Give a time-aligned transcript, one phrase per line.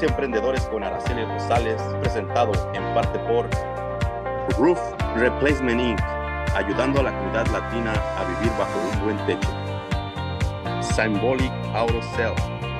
[0.00, 3.46] Y Emprendedores con Araceli Rosales, presentado en parte por
[4.56, 4.80] Roof
[5.16, 6.00] Replacement Inc.,
[6.56, 9.50] ayudando a la comunidad latina a vivir bajo un buen techo.
[10.80, 12.32] Symbolic Auto Sell.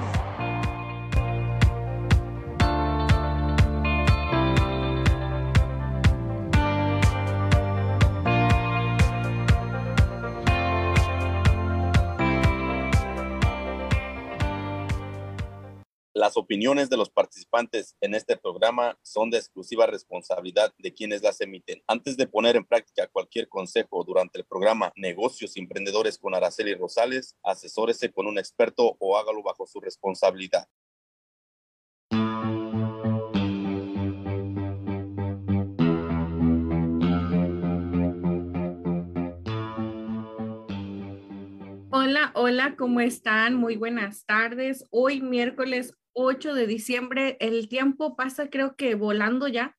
[16.21, 21.41] Las opiniones de los participantes en este programa son de exclusiva responsabilidad de quienes las
[21.41, 21.81] emiten.
[21.87, 27.35] Antes de poner en práctica cualquier consejo durante el programa Negocios Emprendedores con Araceli Rosales,
[27.41, 30.67] asesórese con un experto o hágalo bajo su responsabilidad.
[41.89, 43.55] Hola, hola, ¿cómo están?
[43.55, 44.85] Muy buenas tardes.
[44.91, 49.77] Hoy miércoles 8 de diciembre, el tiempo pasa creo que volando ya.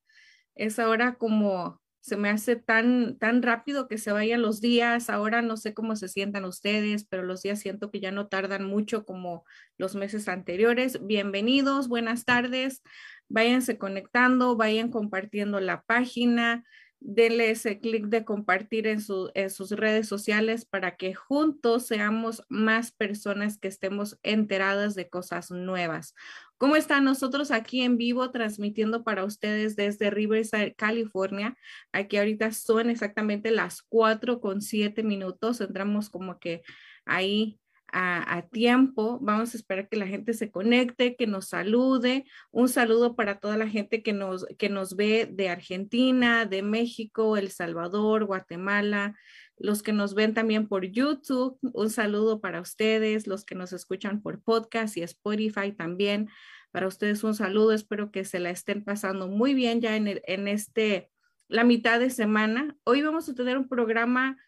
[0.54, 5.08] Es ahora como se me hace tan, tan rápido que se vayan los días.
[5.08, 8.64] Ahora no sé cómo se sientan ustedes, pero los días siento que ya no tardan
[8.64, 9.44] mucho como
[9.78, 11.06] los meses anteriores.
[11.06, 12.82] Bienvenidos, buenas tardes.
[13.28, 16.64] Váyanse conectando, vayan compartiendo la página
[17.04, 19.00] denle ese clic de compartir en,
[19.34, 25.50] en, sus redes sociales para que juntos seamos más personas que estemos enteradas de cosas
[25.50, 26.14] nuevas.
[26.58, 31.56] ¿Cómo están nosotros aquí en vivo transmitiendo para ustedes desde Riverside, California?
[31.90, 35.60] Aquí ahorita son exactamente las 4 con 7 minutos.
[35.60, 36.62] Entramos como que
[37.04, 37.58] ahí
[37.92, 39.18] a, tiempo.
[39.20, 42.24] Vamos a esperar que la gente se conecte, que nos salude.
[42.50, 47.36] Un saludo para toda la gente que nos, que nos ve de Argentina, de México,
[47.36, 49.14] El Salvador, Guatemala,
[49.58, 51.58] los que nos ven también por YouTube.
[51.60, 56.30] Un saludo para ustedes, los que nos escuchan por podcast y Spotify también.
[56.70, 57.72] Para ustedes un saludo.
[57.72, 61.10] Espero que se la estén pasando muy bien ya en, en este,
[61.48, 62.74] la mitad de semana.
[62.84, 64.38] Hoy vamos a tener un programa,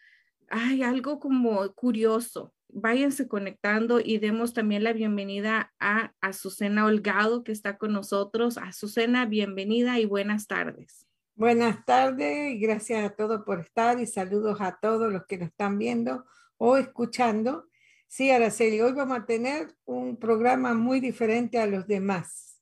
[0.49, 7.51] hay algo como curioso váyanse conectando y demos también la bienvenida a Azucena Holgado que
[7.51, 8.57] está con nosotros.
[8.57, 11.07] Azucena, bienvenida y buenas tardes.
[11.35, 15.49] Buenas tardes y gracias a todos por estar y saludos a todos los que nos
[15.49, 16.25] están viendo
[16.57, 17.67] o escuchando.
[18.07, 22.61] Sí, Araceli, hoy vamos a tener un programa muy diferente a los demás.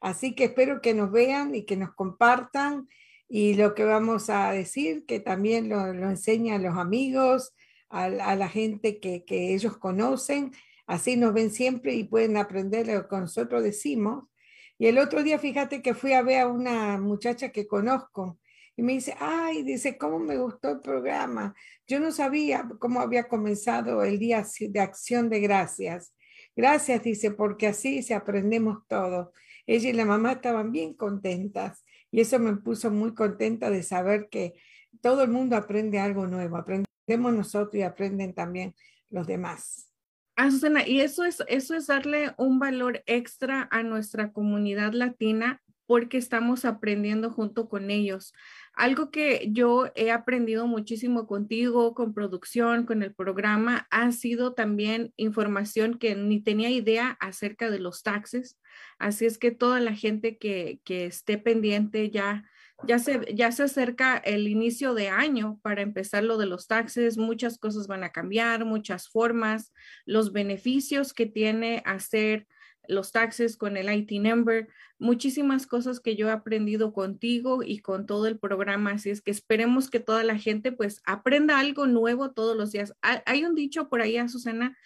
[0.00, 2.88] Así que espero que nos vean y que nos compartan
[3.28, 7.54] y lo que vamos a decir, que también lo, lo enseñan los amigos,
[7.94, 10.52] a, la gente que, que, ellos conocen,
[10.86, 14.24] así nos ven siempre y pueden aprender lo que nosotros decimos.
[14.78, 18.38] Y el otro día, fíjate que fui a ver a una muchacha que conozco
[18.76, 21.54] y me dice, ay, dice, ¿cómo me gustó el programa?
[21.86, 26.12] Yo no sabía cómo había comenzado el día de acción de gracias.
[26.56, 29.32] Gracias, dice, porque así se aprendemos todo.
[29.66, 34.28] Ella y la mamá estaban bien contentas y eso me puso muy contenta de saber
[34.28, 34.54] que
[35.00, 38.74] todo el mundo aprende algo nuevo, aprende nosotros y aprenden también
[39.10, 39.90] los demás.
[40.36, 46.16] Azucena, y eso es, eso es darle un valor extra a nuestra comunidad latina porque
[46.16, 48.32] estamos aprendiendo junto con ellos.
[48.74, 55.12] Algo que yo he aprendido muchísimo contigo, con producción, con el programa, ha sido también
[55.16, 58.58] información que ni tenía idea acerca de los taxes.
[58.98, 62.44] Así es que toda la gente que, que esté pendiente ya
[62.86, 67.16] ya se, ya se acerca el inicio de año para empezar lo de los taxes,
[67.16, 69.72] muchas cosas van a cambiar, muchas formas,
[70.04, 72.46] los beneficios que tiene hacer
[72.88, 74.68] los taxes, con el IT number,
[74.98, 78.92] muchísimas cosas que yo he aprendido contigo y con todo el programa.
[78.92, 82.94] Así es que esperemos que toda la gente pues aprenda algo nuevo todos los días.
[83.00, 84.76] Hay un dicho por ahí, Susana,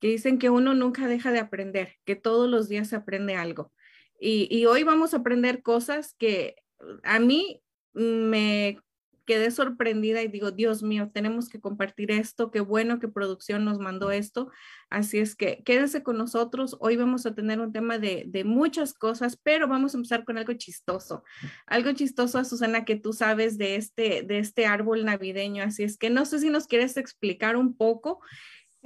[0.00, 3.72] que dicen que uno nunca deja de aprender, que todos los días se aprende algo.
[4.20, 6.56] Y, y hoy vamos a aprender cosas que
[7.02, 7.62] a mí
[7.92, 8.78] me
[9.26, 13.78] quedé sorprendida y digo, Dios mío, tenemos que compartir esto, qué bueno que producción nos
[13.78, 14.50] mandó esto.
[14.88, 16.76] Así es que quédense con nosotros.
[16.80, 20.38] Hoy vamos a tener un tema de, de muchas cosas, pero vamos a empezar con
[20.38, 21.24] algo chistoso.
[21.66, 25.64] Algo chistoso, Susana, que tú sabes de este, de este árbol navideño.
[25.64, 28.20] Así es que no sé si nos quieres explicar un poco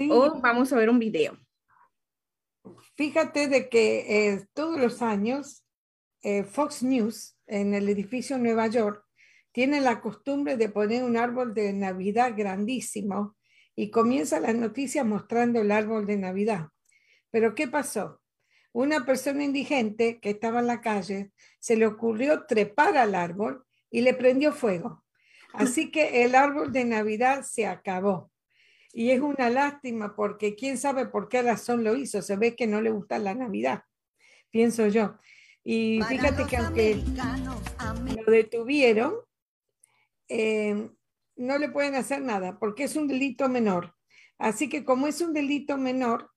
[0.08, 1.38] o vamos a ver un video.
[2.96, 5.64] Fíjate de que eh, todos los años
[6.22, 9.04] eh, Fox News en el edificio Nueva York
[9.52, 13.36] tiene la costumbre de poner un árbol de Navidad grandísimo
[13.74, 16.68] y comienza las noticias mostrando el árbol de Navidad.
[17.30, 18.20] Pero ¿qué pasó?
[18.72, 24.02] Una persona indigente que estaba en la calle se le ocurrió trepar al árbol y
[24.02, 25.04] le prendió fuego.
[25.52, 28.30] Así que el árbol de Navidad se acabó.
[28.92, 32.22] Y es una lástima porque quién sabe por qué razón lo hizo.
[32.22, 33.82] Se ve que no le gusta la Navidad,
[34.50, 35.16] pienso yo.
[35.72, 37.00] Y fíjate que aunque
[38.16, 39.14] lo detuvieron,
[40.28, 40.90] eh,
[41.36, 43.94] no le pueden hacer nada porque es un delito menor.
[44.36, 46.28] Así que como es un delito menor,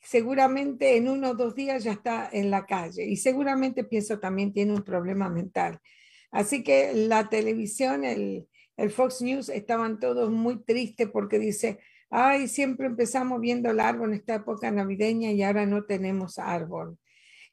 [0.00, 4.52] seguramente en uno o dos días ya está en la calle y seguramente pienso también
[4.52, 5.78] tiene un problema mental.
[6.32, 11.78] Así que la televisión, el, el Fox News, estaban todos muy tristes porque dice,
[12.10, 16.98] ay, siempre empezamos viendo el árbol en esta época navideña y ahora no tenemos árbol.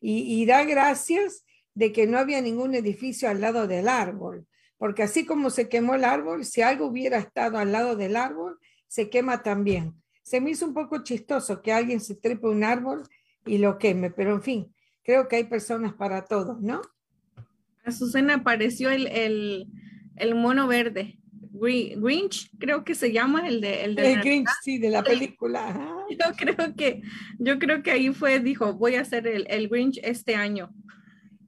[0.02, 1.44] Y, da gracias
[1.74, 4.48] de que no había ningún edificio al lado del árbol
[4.80, 8.58] porque así como se quemó el árbol, si algo hubiera estado al lado del árbol,
[8.88, 9.94] se quema también.
[10.24, 13.04] Se me hizo un poco chistoso que alguien se trepe un árbol
[13.46, 14.74] y lo queme, pero en fin,
[15.04, 16.82] creo que hay personas para todo, ¿no?
[17.84, 19.68] A Susana apareció el,
[20.16, 21.19] el, mono verde,
[21.60, 26.06] Grinch, creo que se llama el de el, de el Grinch, sí, de la película.
[26.10, 27.02] Yo creo que,
[27.38, 30.74] yo creo que ahí fue, dijo, voy a hacer el, el Grinch este año.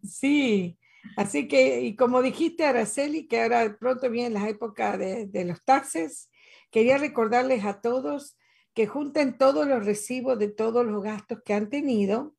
[0.04, 0.78] Sí,
[1.18, 5.64] Así que, y como dijiste, Araceli, que ahora pronto vienen las épocas de, de los
[5.64, 6.30] taxes,
[6.70, 8.38] quería recordarles a todos
[8.74, 12.36] que junten todos los recibos de todos los gastos que han tenido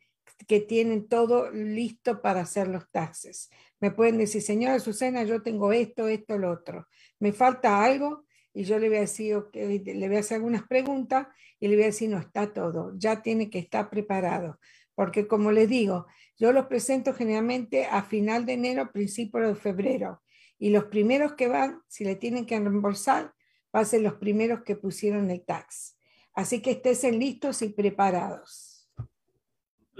[0.46, 3.50] que tienen todo listo para hacer los taxes.
[3.80, 6.86] Me pueden decir, señora Susana, yo tengo esto, esto, lo otro.
[7.18, 11.28] Me falta algo y yo le voy a decir, le voy a hacer algunas preguntas
[11.58, 14.58] y le voy a decir, no, está todo, ya tiene que estar preparado.
[14.94, 16.06] Porque como les digo,
[16.38, 20.22] yo los presento generalmente a final de enero, principio de febrero
[20.58, 23.34] y los primeros que van, si le tienen que reembolsar,
[23.72, 25.96] van a ser los primeros que pusieron el tax.
[26.34, 28.71] Así que estén listos y preparados.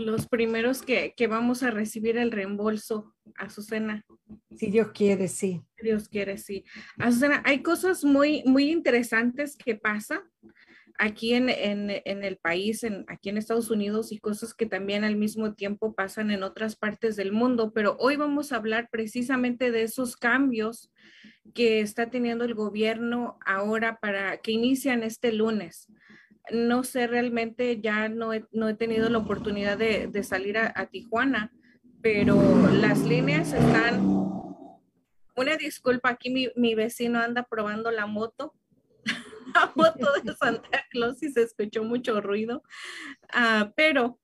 [0.04, 4.04] Los primeros que, que vamos a recibir el reembolso, Azucena.
[4.56, 5.62] Si Dios quiere, sí.
[5.82, 6.64] Dios quiere, sí.
[6.98, 10.22] Azucena, hay cosas muy, muy interesantes que pasan
[10.98, 15.54] aquí en, el país, en, aquí en Estados Unidos y cosas que también al mismo
[15.54, 17.72] tiempo pasan en otras partes del mundo.
[17.74, 20.92] Pero hoy vamos a hablar precisamente de esos cambios
[21.54, 25.88] que está teniendo el gobierno ahora para que inician este lunes.
[26.50, 28.42] No sé realmente, ya no he,
[28.78, 31.52] tenido la oportunidad de, salir a, a Tijuana,
[32.00, 34.22] pero las líneas están...
[35.34, 38.54] Una disculpa, aquí mi, mi vecino anda probando la moto
[39.54, 42.62] la foto de Santa Claus y se escuchó mucho ruido,
[43.32, 44.18] ah, pero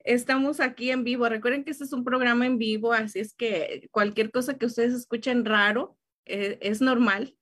[0.00, 1.28] estamos aquí en vivo.
[1.28, 4.94] Recuerden que este es un programa en vivo, así es que cualquier cosa que ustedes
[4.94, 7.36] escuchen raro eh, es normal.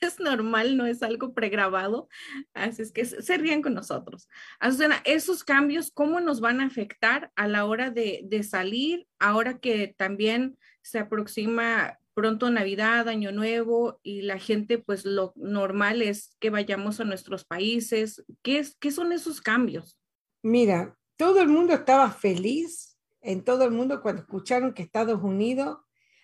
[0.00, 2.08] Es normal, no es algo pregrabado,
[2.54, 4.28] así es que se ríen con nosotros.
[4.60, 9.58] Azucena, esos cambios, ¿cómo nos van a afectar a la hora de, de salir, ahora
[9.58, 16.34] que también se aproxima pronto Navidad, Año Nuevo y la gente pues lo normal es
[16.40, 18.24] que vayamos a nuestros países.
[18.42, 19.96] ¿Qué, es, qué son esos cambios?
[20.42, 25.78] Mira, todo el mundo estaba feliz en todo el mundo cuando escucharon que Estados Unidos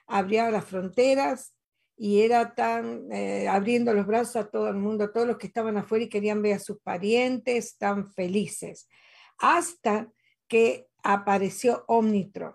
[0.09, 1.55] abría las fronteras
[1.97, 5.77] y era tan eh, abriendo los brazos a todo el mundo, todos los que estaban
[5.77, 8.89] afuera y querían ver a sus parientes, tan felices,
[9.39, 10.11] hasta
[10.49, 12.55] que apareció Omnitron,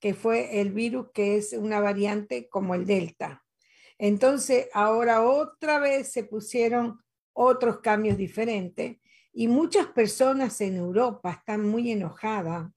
[0.00, 3.44] que fue el virus que es una variante como el Delta.
[3.98, 7.00] Entonces, ahora otra vez se pusieron
[7.32, 8.98] otros cambios diferentes
[9.32, 12.70] y muchas personas en Europa están muy enojadas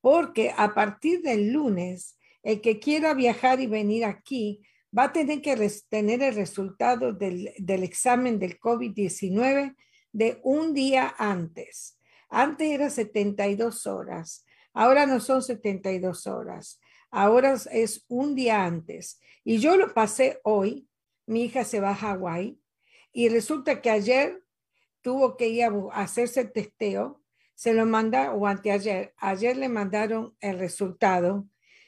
[0.00, 4.62] porque a partir del lunes, el que quiera viajar y venir aquí
[4.96, 5.56] va a tener que
[5.88, 9.74] tener el resultado del, del examen del COVID-19
[10.12, 11.98] de un día antes.
[12.28, 16.80] Antes era 72 horas, ahora no son 72 horas,
[17.10, 19.20] ahora es un día antes.
[19.44, 20.88] Y yo lo pasé hoy,
[21.26, 22.58] mi hija se va a Hawái
[23.12, 24.42] y resulta que ayer
[25.02, 27.22] tuvo que ir a hacerse el testeo,
[27.54, 31.46] se lo manda o anteayer, ayer le mandaron el resultado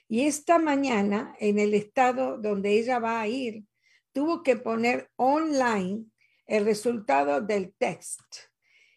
[0.09, 3.65] y esta mañana, en el estado donde ella va a ir,
[4.13, 6.05] tuvo que poner online
[6.47, 8.21] el resultado del test.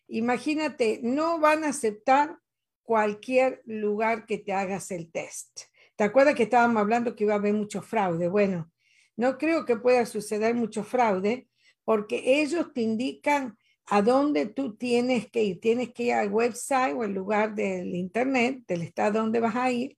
[0.08, 2.38] Imagínate, no van a aceptar
[2.84, 5.62] cualquier lugar que te hagas el test.
[5.96, 8.28] ¿Te acuerdas que estábamos hablando que iba a haber mucho fraude?
[8.28, 8.72] Bueno,
[9.16, 11.48] no creo que pueda suceder mucho fraude
[11.84, 15.60] porque ellos te indican a dónde tú tienes que ir.
[15.60, 19.72] Tienes que ir al website o el lugar del internet del estado donde vas a
[19.72, 19.98] ir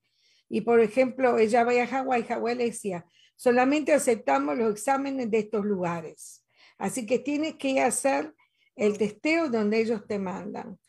[0.50, 5.40] y por ejemplo, ella va a Hawái, Hawái le decía, solamente aceptamos los exámenes de
[5.40, 6.44] estos lugares.
[6.80, 8.34] Así que tienes que hacer
[8.76, 10.80] el testeo donde ellos te mandan.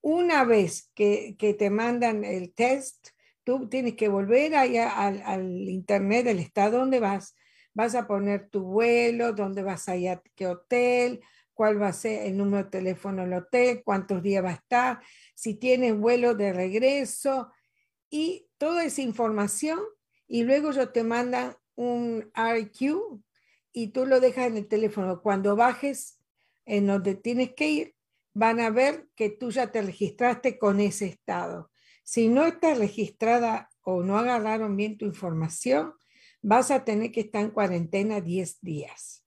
[0.00, 3.10] Una vez que, te mandan el test,
[3.44, 7.36] tú tienes que volver allá al, al, internet del estado donde vas.
[7.72, 11.20] Vas a poner tu vuelo, dónde vas a ir, a qué hotel,
[11.54, 15.00] cuál va a ser el número de teléfono del hotel, cuántos días va a estar,
[15.34, 17.50] si tienes vuelo de regreso,
[18.10, 19.80] y toda esa información
[20.26, 23.20] y luego yo te mandan un RQ
[23.72, 25.20] y tú lo dejas en el teléfono.
[25.20, 26.18] Cuando bajes
[26.64, 27.94] en donde tienes que ir,
[28.32, 31.70] van a ver que tú ya te registraste con ese estado.
[32.02, 35.94] Si no estás registrada o no agarraron bien tu información,
[36.42, 39.24] vas a tener que estar en cuarentena 10 días.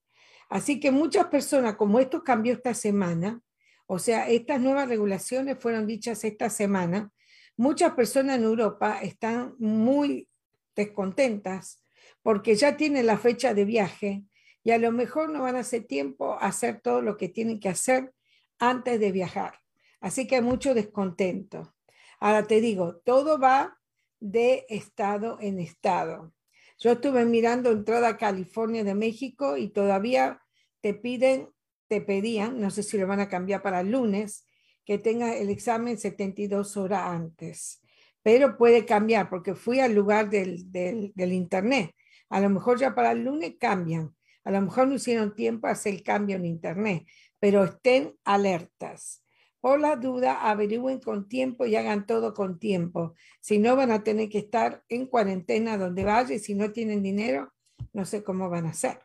[0.49, 3.41] Así que muchas personas, como esto cambió esta semana,
[3.87, 7.11] o sea, estas nuevas regulaciones fueron dichas esta semana,
[7.57, 10.29] muchas personas en Europa están muy
[10.75, 11.83] descontentas
[12.21, 14.23] porque ya tienen la fecha de viaje
[14.63, 17.59] y a lo mejor no van a hacer tiempo a hacer todo lo que tienen
[17.59, 18.13] que hacer
[18.59, 19.59] antes de viajar.
[19.99, 21.73] Así que hay mucho descontento.
[22.19, 23.79] Ahora te digo, todo va
[24.19, 26.33] de estado en estado.
[26.79, 30.41] Yo estuve mirando entrada a California de México y todavía
[30.81, 31.49] te piden,
[31.87, 34.46] te pedían, no sé si lo van a cambiar para el lunes,
[34.87, 37.81] que tenga el examen 72 horas antes.
[38.23, 41.93] Pero puede cambiar porque fui al lugar del, del, internet.
[42.29, 44.15] A lo mejor ya para el lunes cambian.
[44.45, 47.05] A lo mejor no hicieron tiempo a hacer el cambio en internet,
[47.37, 49.25] pero estén alertas.
[49.59, 53.13] Por la duda, averigüen con tiempo y hagan todo con tiempo.
[53.41, 57.03] Si no, van a tener que estar en cuarentena donde vaya y si no tienen
[57.03, 57.53] dinero,
[57.91, 58.99] no sé cómo van a hacer.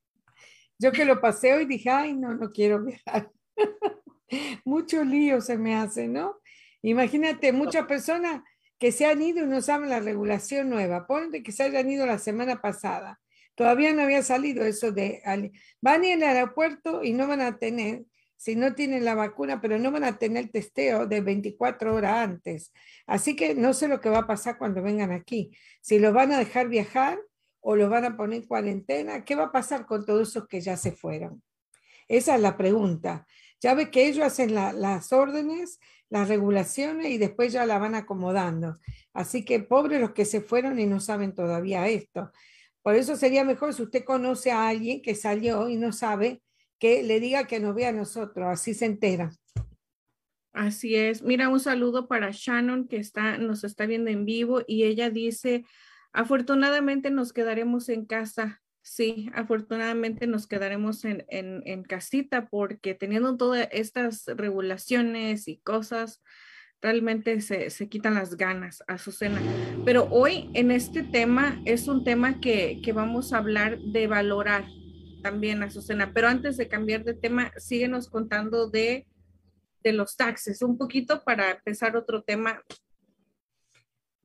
[0.79, 3.31] Yo que lo pasé hoy dije, ay, no, no quiero viajar.
[4.65, 6.41] Mucho lío se me hace, ¿no?
[6.83, 8.43] Imagínate, muchas personas
[8.79, 11.07] que se han ido y no saben la regulación nueva.
[11.07, 13.21] Ponte que se hayan ido la semana pasada.
[13.55, 15.21] Todavía no había salido eso de...
[15.81, 18.05] Van al aeropuerto y no van a tener
[18.39, 22.73] si no tienen la vacuna, pero no van a tener testeo de 24 horas antes.
[23.05, 25.51] Así que no sé lo que va a pasar cuando vengan aquí.
[25.81, 27.19] Si los van a dejar viajar
[27.61, 30.61] o los van a poner en cuarentena, ¿qué va a pasar con todos esos que
[30.61, 31.43] ya se fueron?
[32.07, 33.27] Esa es la pregunta.
[33.61, 38.79] Ya ve que ellos hacen las órdenes, las regulaciones y después ya la van acomodando.
[39.13, 42.31] Así que pobres los que se fueron y no saben todavía esto.
[42.83, 46.43] Por eso sería mejor si usted conoce a alguien que salió y no sabe,
[46.79, 49.33] que le diga que nos vea a nosotros, así se entera.
[50.53, 51.23] Así es.
[51.23, 55.65] Mira, un saludo para Shannon que está, nos está viendo en vivo y ella dice,
[56.13, 58.61] afortunadamente nos quedaremos en casa.
[58.89, 66.23] Sí, afortunadamente nos quedaremos en, en, casita porque teniendo todas estas regulaciones y cosas,
[66.81, 69.43] realmente se, se, quitan las ganas, Azucena.
[69.85, 74.65] Pero hoy en este tema es un tema que, que vamos a hablar de valorar,
[75.23, 76.15] también, Azucena.
[76.15, 79.07] Pero antes de cambiar de tema, síguenos contando de,
[79.83, 82.63] de los taxes, un poquito para empezar otro tema.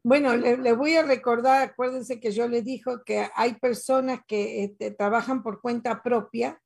[0.06, 4.92] Bueno, le, voy a recordar, acuérdense que yo le dijo que hay personas que este,
[4.92, 6.62] trabajan por cuenta propia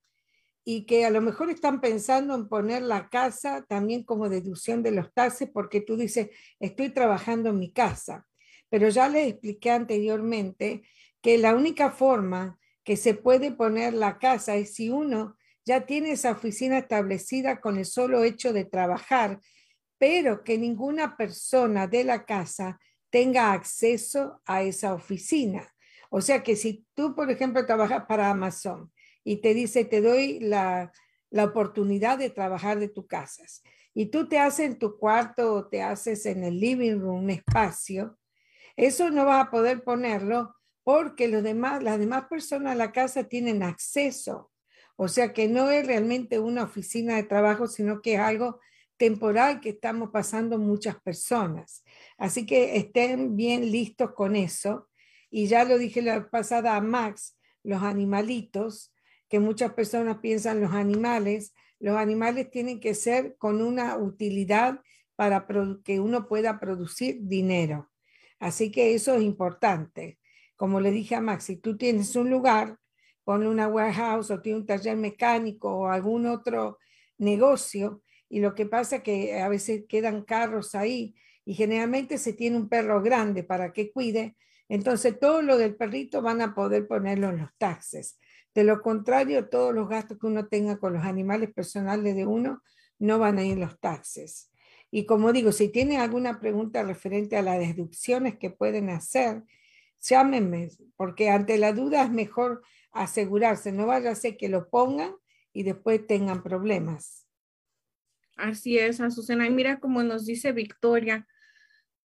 [0.65, 4.89] y que a lo mejor están pensando en poner la casa también como deducción de
[4.89, 8.27] los taxes porque tú dices, estoy trabajando en mi casa.
[8.69, 10.81] Pero ya le expliqué anteriormente
[11.21, 16.13] que la única forma que se puede poner la casa es si uno ya tiene
[16.13, 19.41] esa oficina establecida con el solo hecho de trabajar,
[19.99, 25.67] pero que ninguna persona de la casa tenga acceso a esa oficina.
[26.09, 28.91] O sea que si tú, por ejemplo, trabajas para Amazon
[29.23, 30.91] y te dice, te doy la,
[31.29, 33.43] la oportunidad de trabajar de tu casa,
[33.93, 37.29] y tú te haces en tu cuarto o te haces en el living room un
[37.31, 38.17] espacio,
[38.75, 43.23] eso no vas a poder ponerlo porque los demás, las demás personas de la casa
[43.23, 44.51] tienen acceso.
[44.97, 48.59] O sea que no es realmente una oficina de trabajo, sino que es algo
[48.97, 51.83] temporal que estamos pasando muchas personas.
[52.17, 54.87] Así que estén bien listos con eso.
[55.29, 58.93] Y ya lo dije la pasada a Max, los animalitos,
[59.29, 64.81] que muchas personas piensan los animales, los animales tienen que ser con una utilidad
[65.15, 65.45] para
[65.83, 67.91] que uno pueda producir dinero.
[68.39, 70.17] Así que eso es importante
[70.57, 72.77] como le dije a Max, si tú tienes un lugar,
[73.23, 76.79] ponle una warehouse o tiene un taller mecánico o algún otro
[77.19, 82.33] negocio, y lo que pasa es que a veces quedan carros ahí y generalmente se
[82.33, 84.35] tiene un perro grande para que cuide,
[84.69, 88.19] entonces todo lo del perrito van a poder ponerlo en los taxes.
[88.53, 92.61] De lo contrario, todos los gastos que uno tenga con los animales personales de uno
[92.99, 94.51] no van a ir en los taxes.
[94.89, 99.43] Y como digo, si tienen alguna pregunta referente a las deducciones que pueden hacer,
[100.01, 105.15] llámenme, porque ante la duda es mejor asegurarse, no vaya a ser que lo pongan
[105.53, 107.26] y después tengan problemas.
[108.37, 109.47] Así es, Azucena.
[109.47, 111.27] Y mira como nos dice Victoria,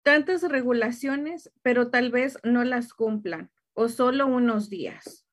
[0.03, 5.25] tantas regulaciones, pero tal vez no las cumplan o solo unos días.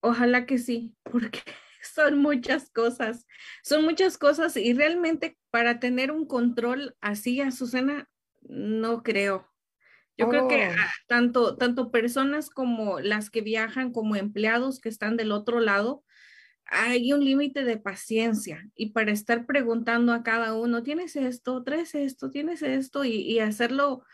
[0.00, 1.40] Ojalá que sí, porque
[1.82, 3.26] son muchas cosas,
[3.62, 8.08] son muchas cosas y realmente para tener un control así, Azucena,
[8.42, 9.46] no creo.
[10.16, 10.72] Yo creo que oh.
[10.78, 16.04] ah, tanto, tanto personas como las que viajan como empleados que están del otro lado,
[16.70, 21.62] hay un límite de paciencia y para estar preguntando a cada uno, ¿tienes esto?
[21.62, 22.30] ¿Traes esto?
[22.30, 23.04] ¿Tienes esto?
[23.04, 24.04] Y, y hacerlo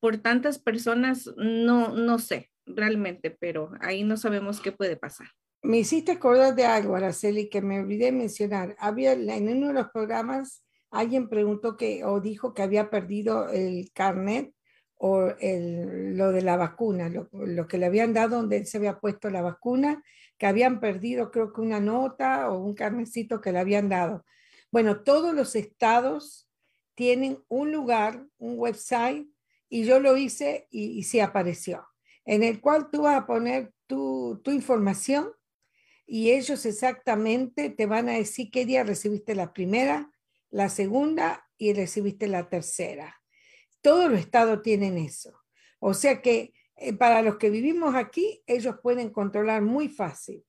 [0.00, 5.28] por tantas personas, no, no sé realmente, pero ahí no sabemos qué puede pasar.
[5.62, 8.76] Me hiciste acordar de algo, Araceli, que me olvidé mencionar.
[8.78, 13.90] Había en uno de los programas alguien preguntó que o dijo que había perdido el
[13.92, 14.52] carnet
[14.96, 18.78] o el, lo de la vacuna, lo, lo, que le habían dado donde él se
[18.78, 20.02] había puesto la vacuna,
[20.38, 24.24] que habían perdido creo que una nota o un carnecito que le habían dado.
[24.70, 26.48] Bueno, todos los estados
[26.94, 29.28] tienen un lugar, un website,
[29.68, 31.86] y yo lo hice y, y sí apareció,
[32.24, 35.30] en el cual tú vas a poner tu, tu información
[36.06, 40.10] y ellos exactamente te van a decir qué día recibiste la primera,
[40.48, 43.20] la segunda y recibiste la tercera.
[43.82, 45.38] Todos los estados tienen eso.
[45.80, 50.44] O sea que eh, para los que vivimos aquí, ellos pueden controlar muy fácil.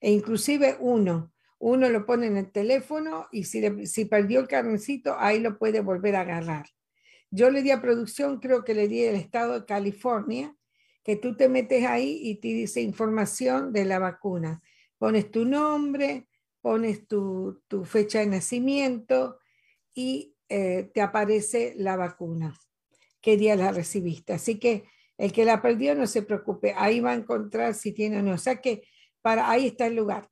[0.00, 5.16] E inclusive uno, uno lo pone en el teléfono y si, si perdió el carnecito,
[5.18, 6.66] ahí lo puede volver a agarrar.
[7.30, 10.56] Yo le di a producción, creo que le di el estado de California,
[11.02, 14.62] que tú te metes ahí y te dice información de la vacuna.
[14.98, 16.28] Pones tu nombre,
[16.60, 19.38] pones tu, tu fecha de nacimiento
[19.94, 22.54] y eh, te aparece la vacuna
[23.24, 24.34] qué día la recibiste.
[24.34, 24.84] Así que
[25.18, 28.34] el que la perdió no se preocupe, ahí va a encontrar si tiene o no.
[28.34, 28.82] O sea que
[29.22, 30.28] para ahí está el lugar.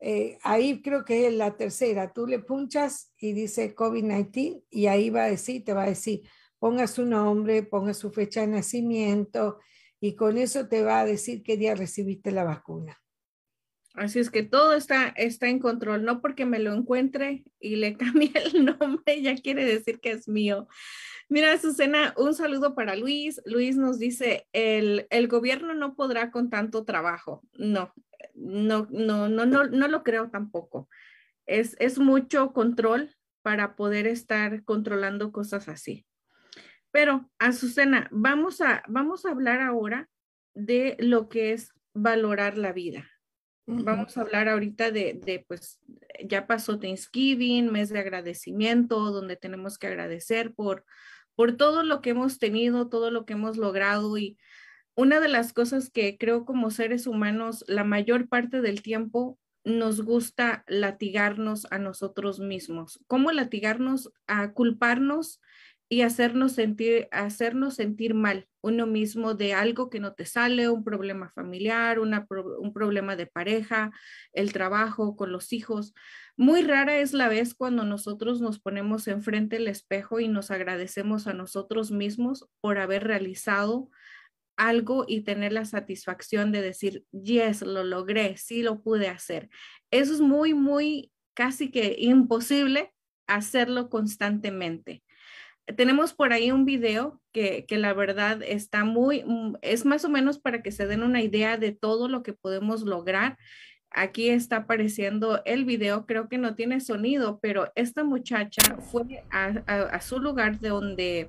[0.00, 2.12] Eh, ahí creo que es la tercera.
[2.12, 6.22] Tú le punchas y dice COVID-19 y ahí va a decir, te va a decir,
[6.58, 9.58] ponga su nombre, ponga su fecha de nacimiento
[10.00, 13.00] y con eso te va a decir qué día recibiste la vacuna.
[13.94, 17.96] Así es que todo está, está en control, no porque me lo encuentre y le
[17.96, 20.68] cambie el nombre, ya quiere decir que es mío.
[21.30, 23.40] Mira, Susana, un saludo para Luis.
[23.44, 27.44] Luis nos dice, el, el gobierno no podrá con tanto trabajo.
[27.52, 27.94] No,
[28.34, 30.88] no, no, no, no, no lo creo tampoco.
[31.46, 36.04] Es, es mucho control para poder estar controlando cosas así.
[36.90, 40.08] Pero, Azucena, vamos a, vamos a hablar ahora
[40.54, 43.08] de lo que es valorar la vida.
[43.66, 45.78] Vamos a hablar ahorita de, de, pues,
[46.24, 50.84] ya pasó Thanksgiving, mes de agradecimiento, donde tenemos que agradecer por,
[51.40, 54.36] por todo lo que hemos tenido, todo lo que hemos logrado y
[54.94, 60.02] una de las cosas que creo como seres humanos la mayor parte del tiempo nos
[60.02, 63.00] gusta latigarnos a nosotros mismos.
[63.06, 64.12] ¿Cómo latigarnos?
[64.26, 65.40] A culparnos
[65.92, 70.84] y hacernos sentir, hacernos sentir mal uno mismo de algo que no te sale, un
[70.84, 73.90] problema familiar, un problema de pareja,
[74.32, 75.92] el trabajo con los hijos.
[76.36, 81.26] Muy rara es la vez cuando nosotros nos ponemos enfrente del espejo y nos agradecemos
[81.26, 83.90] a nosotros mismos por haber realizado
[84.56, 89.48] algo y tener la satisfacción de decir, yes, lo logré, sí lo pude hacer.
[89.90, 92.92] Eso es muy, muy, casi que imposible
[93.26, 95.02] hacerlo constantemente.
[95.76, 100.08] Tenemos por ahí un video que, que, la verdad está muy, mm, es más o
[100.08, 103.38] menos para que se den una idea de todo lo que podemos lograr.
[103.92, 110.00] Aquí está apareciendo el video, creo que no tiene sonido, pero esta muchacha fue a,
[110.00, 111.28] su lugar de donde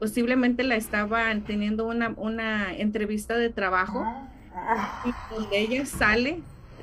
[0.00, 4.04] posiblemente la estaban teniendo una, entrevista de trabajo
[5.04, 6.42] y donde ella sale,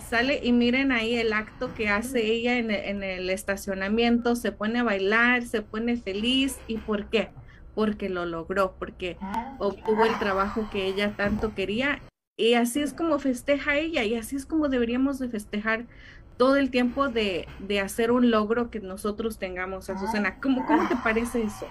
[0.10, 4.80] sale y miren ahí el acto que hace ella en en el estacionamiento, se pone
[4.80, 7.30] a bailar, se pone feliz y ¿por qué?
[7.76, 9.18] Porque lo logró, porque
[9.60, 12.02] obtuvo el trabajo que ella tanto quería
[12.38, 15.86] y así es como festeja ella y así es como deberíamos de festejar
[16.38, 20.40] todo el tiempo de, de hacer un logro que nosotros tengamos, Azucena.
[20.40, 21.68] ¿Cómo, ¿Cómo te parece eso?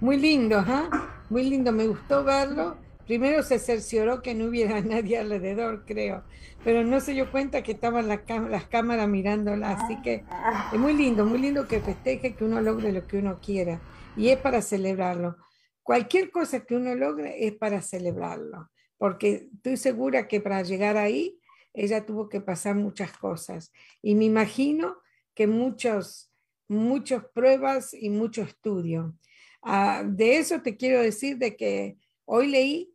[0.00, 0.88] Muy lindo, ¿ah?
[1.28, 2.78] Muy lindo, me gustó verlo.
[3.10, 6.22] Primero se cercioró que no hubiera nadie alrededor, creo,
[6.62, 10.22] pero no se dio cuenta que estaban las, las cámaras mirándola, así que
[10.72, 13.80] es muy lindo, muy lindo que festeje, que uno logre lo que uno quiera
[14.16, 15.36] y es para celebrarlo.
[15.82, 21.36] Cualquier cosa que uno logre es para celebrarlo porque estoy segura que para llegar ahí
[21.74, 23.72] ella tuvo que pasar muchas cosas.
[24.02, 24.98] Y me imagino
[25.34, 26.32] que muchos,
[26.68, 29.16] muchas pruebas y mucho estudio.
[29.62, 32.89] Ah, de eso te quiero decir de que hoy leí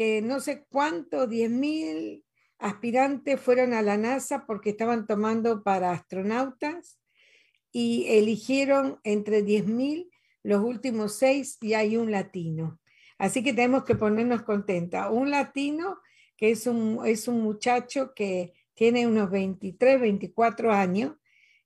[0.00, 2.24] que no sé cuánto, 10 mil
[2.58, 6.98] aspirantes fueron a la NASA porque estaban tomando para astronautas
[7.70, 10.10] y eligieron entre 10 mil
[10.42, 12.80] los últimos seis y hay un latino.
[13.18, 15.10] Así que tenemos que ponernos contentas.
[15.10, 15.98] Un latino
[16.34, 21.12] que es un, es un muchacho que tiene unos 23, 24 años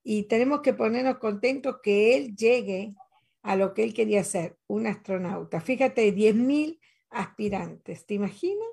[0.02, 2.96] y tenemos que ponernos contentos que él llegue
[3.44, 5.60] a lo que él quería ser, un astronauta.
[5.60, 6.80] Fíjate, 10.000
[7.14, 8.68] aspirantes, ¿te imaginas?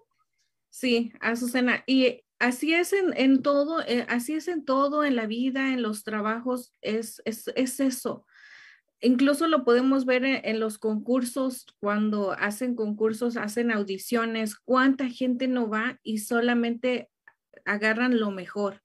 [0.70, 5.74] Sí, Azucena, y así es en, todo, eh, así es en todo, en la vida,
[5.74, 8.26] en los trabajos, es, es, es eso.
[9.02, 15.68] Incluso lo podemos ver en, los concursos, cuando hacen concursos, hacen audiciones, cuánta gente no
[15.70, 17.10] va y solamente
[17.66, 18.82] agarran lo mejor.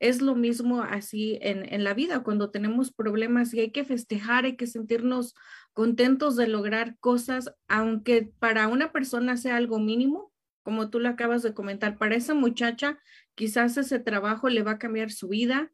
[0.00, 4.44] es lo mismo así en, en, la vida, cuando tenemos problemas y hay que festejar,
[4.44, 5.34] hay que sentirnos
[5.72, 10.32] contentos de lograr cosas, aunque para una persona sea algo mínimo,
[10.62, 12.98] como tú lo acabas de comentar, para esa muchacha
[13.34, 15.70] quizás ese trabajo le va a cambiar su vida,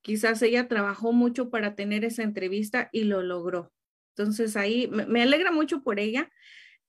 [0.00, 3.72] quizás ella trabajó mucho para tener esa entrevista y lo logró.
[4.16, 6.30] Entonces ahí me, alegra mucho por ella,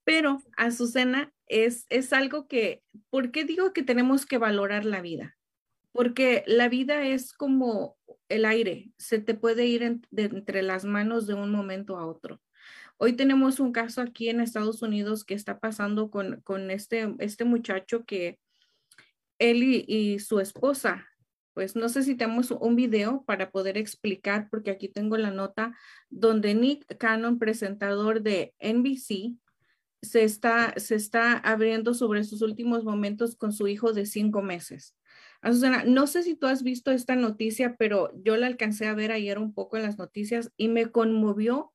[0.04, 5.38] pero Azucena es, es algo que, ¿por qué digo que tenemos que valorar la vida?
[5.94, 7.98] porque la vida es como
[8.28, 12.42] el aire, se te puede ir entre las manos de un momento a otro.
[13.04, 17.44] Hoy tenemos un caso aquí en Estados Unidos que está pasando con, con este, este
[17.44, 18.40] muchacho que
[19.40, 21.06] él y, su esposa,
[21.54, 25.78] pues no sé si tenemos un video para poder explicar, porque aquí tengo la nota
[26.10, 29.38] donde Nick Cannon, presentador de NBC,
[30.02, 34.96] se está, se está abriendo sobre sus últimos momentos con su hijo de cinco meses.
[35.44, 39.12] Susana, no sé si tú has visto esta noticia, pero yo la alcancé a ver
[39.12, 41.73] ayer un poco en las noticias y me conmovió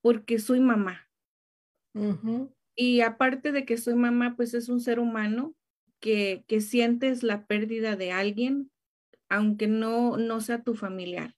[0.00, 1.08] porque soy mamá.
[2.76, 5.54] Y aparte de que soy mamá, pues es un ser humano
[6.00, 8.70] que, que sientes la pérdida de alguien,
[9.28, 11.34] aunque no, no sea tu familiar.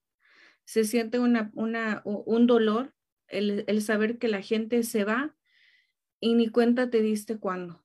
[0.64, 2.94] Se siente una, una, un dolor
[3.29, 5.35] el, el saber que la gente se va
[6.20, 7.83] y ni cuenta te diste cuándo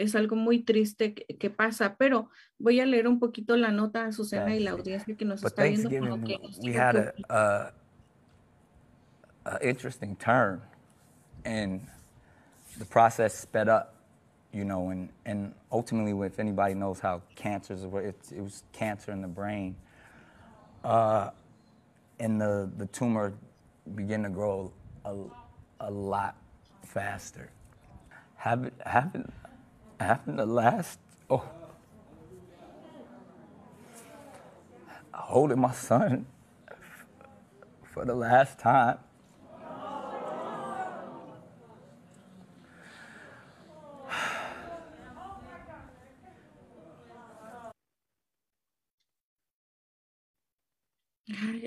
[0.00, 4.06] es algo muy triste que, que, pasa, pero voy a leer un poquito la nota
[4.06, 6.24] a Susana y la audiencia que nos but está viendo.
[6.24, 7.74] Que we had a,
[9.44, 10.60] a, a, interesting turn
[11.44, 11.86] and
[12.78, 13.94] the process sped up,
[14.52, 19.22] you know, and, and ultimately, if anybody knows how cancers, it, it was cancer in
[19.22, 19.76] the brain,
[20.84, 21.30] uh,
[22.18, 23.32] and the, the tumor
[23.94, 24.72] began to grow
[25.04, 25.14] a,
[25.80, 26.36] a lot
[26.84, 27.50] faster.
[28.36, 30.98] Haven't, happened the last,
[31.28, 31.44] oh,
[35.12, 36.26] holding my son
[37.92, 38.98] for the last time.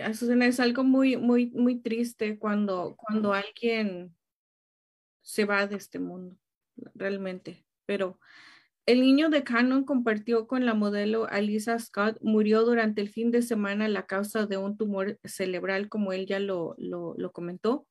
[0.04, 4.16] Azucena, es algo muy, muy, muy triste cuando, cuando alguien
[5.22, 6.38] se va de este mundo,
[6.94, 8.20] realmente pero
[8.86, 13.42] el niño de Cannon compartió con la modelo Alisa Scott, murió durante el fin de
[13.42, 17.88] semana a la causa de un tumor cerebral, como él ya lo, lo, comentó.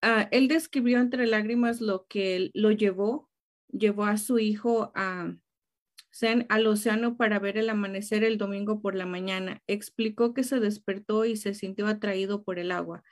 [0.00, 3.28] Uh, él describió entre lágrimas lo que lo llevó,
[3.72, 5.34] llevó a su hijo a,
[6.48, 9.62] al océano para ver el amanecer el domingo por la mañana.
[9.66, 13.02] Explicó que se despertó y se sintió atraído por el agua.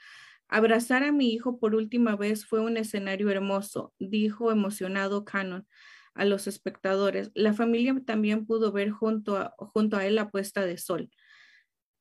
[0.49, 5.67] Abrazar a mi hijo por última vez fue un escenario hermoso, dijo emocionado Cannon
[6.15, 7.31] a los espectadores.
[7.35, 11.11] La familia también pudo ver junto a, junto a él la puesta de sol.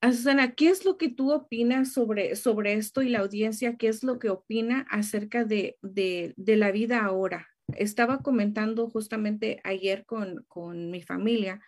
[0.02, 3.76] Susana, ¿qué es lo que tú opinas sobre, sobre esto y la audiencia?
[3.76, 7.55] ¿Qué es lo que opina acerca de, de, de la vida ahora?
[7.74, 11.62] Estaba comentando justamente ayer con, con mi familia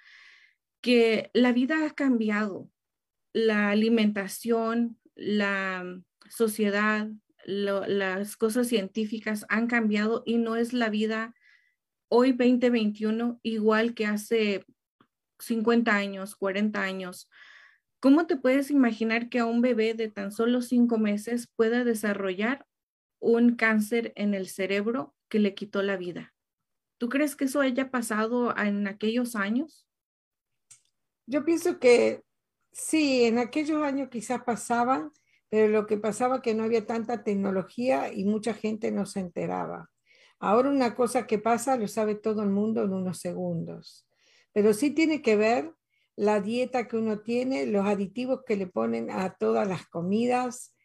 [0.81, 2.69] que la vida ha cambiado.
[3.33, 5.83] La alimentación, la,
[6.29, 7.09] sociedad,
[7.45, 11.33] las cosas científicas han cambiado y no es la vida
[12.09, 14.65] hoy 2021 igual que hace
[15.39, 17.29] 50 años, 40 años.
[17.99, 22.65] ¿Cómo te puedes imaginar que a un bebé de tan solo cinco meses pueda desarrollar
[23.19, 26.33] un cáncer en el cerebro que le quitó la vida?
[26.97, 29.87] ¿Tú crees que eso haya pasado en aquellos años?
[31.25, 32.23] Yo pienso que
[32.71, 35.11] sí, en aquellos años quizás pasaban,
[35.49, 39.89] pero lo que pasaba que no había tanta tecnología y mucha gente no se enteraba.
[40.39, 44.07] Ahora una cosa que pasa lo sabe todo el mundo en unos segundos,
[44.53, 45.73] pero sí tiene que ver
[46.15, 50.75] la dieta que uno tiene, los aditivos que le ponen a todas las comidas,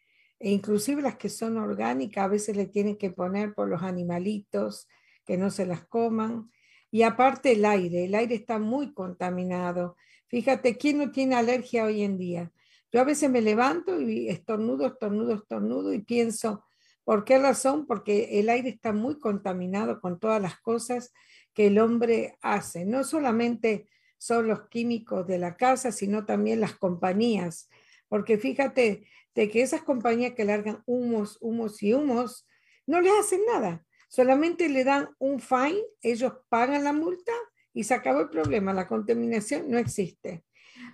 [0.43, 4.89] e inclusive las que son orgánicas, a veces le tienen que poner por los animalitos
[5.23, 6.51] que no se las coman.
[6.91, 9.95] Y aparte el aire, el aire está muy contaminado.
[10.27, 12.51] Fíjate, ¿quién no tiene alergia hoy en día?
[12.91, 16.65] Yo a veces me levanto y estornudo, estornudo, estornudo y pienso,
[17.05, 17.87] ¿por qué razón?
[17.87, 21.13] Porque el aire está muy contaminado con todas las cosas
[21.53, 22.83] que el hombre hace.
[22.83, 27.69] No solamente son los químicos de la casa, sino también las compañías.
[28.09, 32.47] Porque fíjate de que esas compañías que largan humos, humos y humos,
[32.85, 33.85] no les hacen nada.
[34.09, 37.31] Solamente le dan un fine, ellos pagan la multa
[37.73, 38.73] y se acabó el problema.
[38.73, 40.43] La contaminación no existe.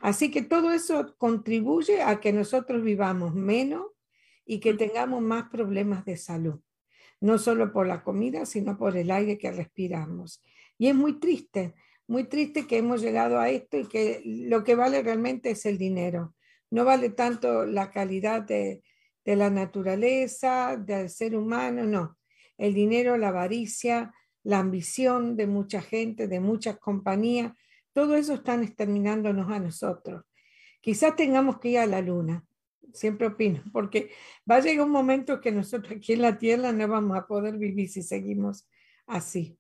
[0.02, 3.86] Así que todo eso contribuye a que nosotros vivamos menos
[4.46, 6.60] y que tengamos más problemas de salud,
[7.20, 10.44] no solo por la comida, sino por el aire que respiramos.
[10.78, 11.76] Y es muy triste,
[12.08, 15.78] muy triste que hemos llegado a esto y que lo que vale realmente es el
[15.78, 16.34] dinero.
[16.72, 18.84] No vale tanto la calidad de,
[19.26, 22.18] de la naturaleza, del ser humano, no.
[22.58, 27.54] El dinero, la avaricia, la ambición de mucha gente, de muchas compañías,
[27.94, 30.24] todo eso están exterminándonos a nosotros.
[30.82, 32.46] Quizás tengamos que ir a la luna,
[32.94, 34.12] siempre opino, porque
[34.50, 37.58] va a llegar un momento que nosotros aquí en la Tierra no vamos a poder
[37.58, 38.68] vivir si seguimos
[39.06, 39.59] así.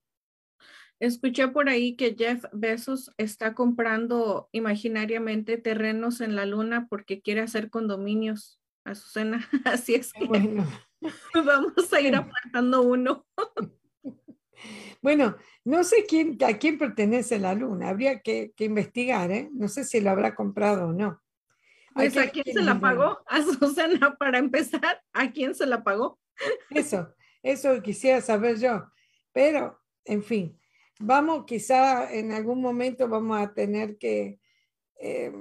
[0.99, 7.39] Escuché por ahí que Jeff Bezos está comprando imaginariamente terrenos en la luna porque quiere
[7.39, 9.47] hacer condominios, Azucena.
[9.65, 10.65] Así es que bueno.
[11.33, 13.25] vamos a ir apartando uno.
[15.01, 19.49] Bueno, no sé quién, a quién pertenece la luna, habría que, investigar, ¿eh?
[19.53, 21.21] No sé si lo habrá comprado o no.
[21.93, 26.19] Pues a quién se la pagó, a Susana, para empezar, ¿a quién se la pagó?
[26.69, 28.85] Eso, eso quisiera saber yo.
[29.31, 30.58] Pero, en fin,
[30.99, 34.39] vamos, quizá en algún momento vamos a tener que...
[34.99, 35.31] Eh,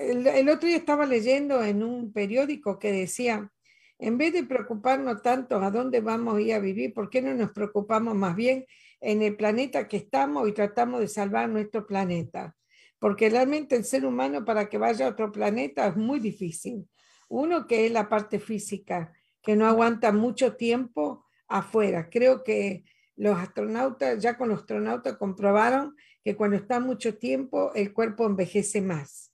[0.00, 3.50] el, otro día estaba leyendo en un periódico que decía,
[3.98, 7.34] en vez de preocuparnos tanto a dónde vamos a ir a vivir, ¿por qué no
[7.34, 8.66] nos preocupamos más bien
[9.00, 12.56] en el planeta que estamos y tratamos de salvar nuestro planeta?
[12.98, 16.88] Porque realmente el ser humano para que vaya a otro planeta es muy difícil.
[17.28, 19.12] Uno que es la parte física,
[19.42, 22.08] que no aguanta mucho tiempo afuera.
[22.08, 22.84] Creo que
[23.16, 28.80] los astronautas, ya con los astronautas comprobaron que cuando está mucho tiempo el cuerpo envejece
[28.80, 29.32] más.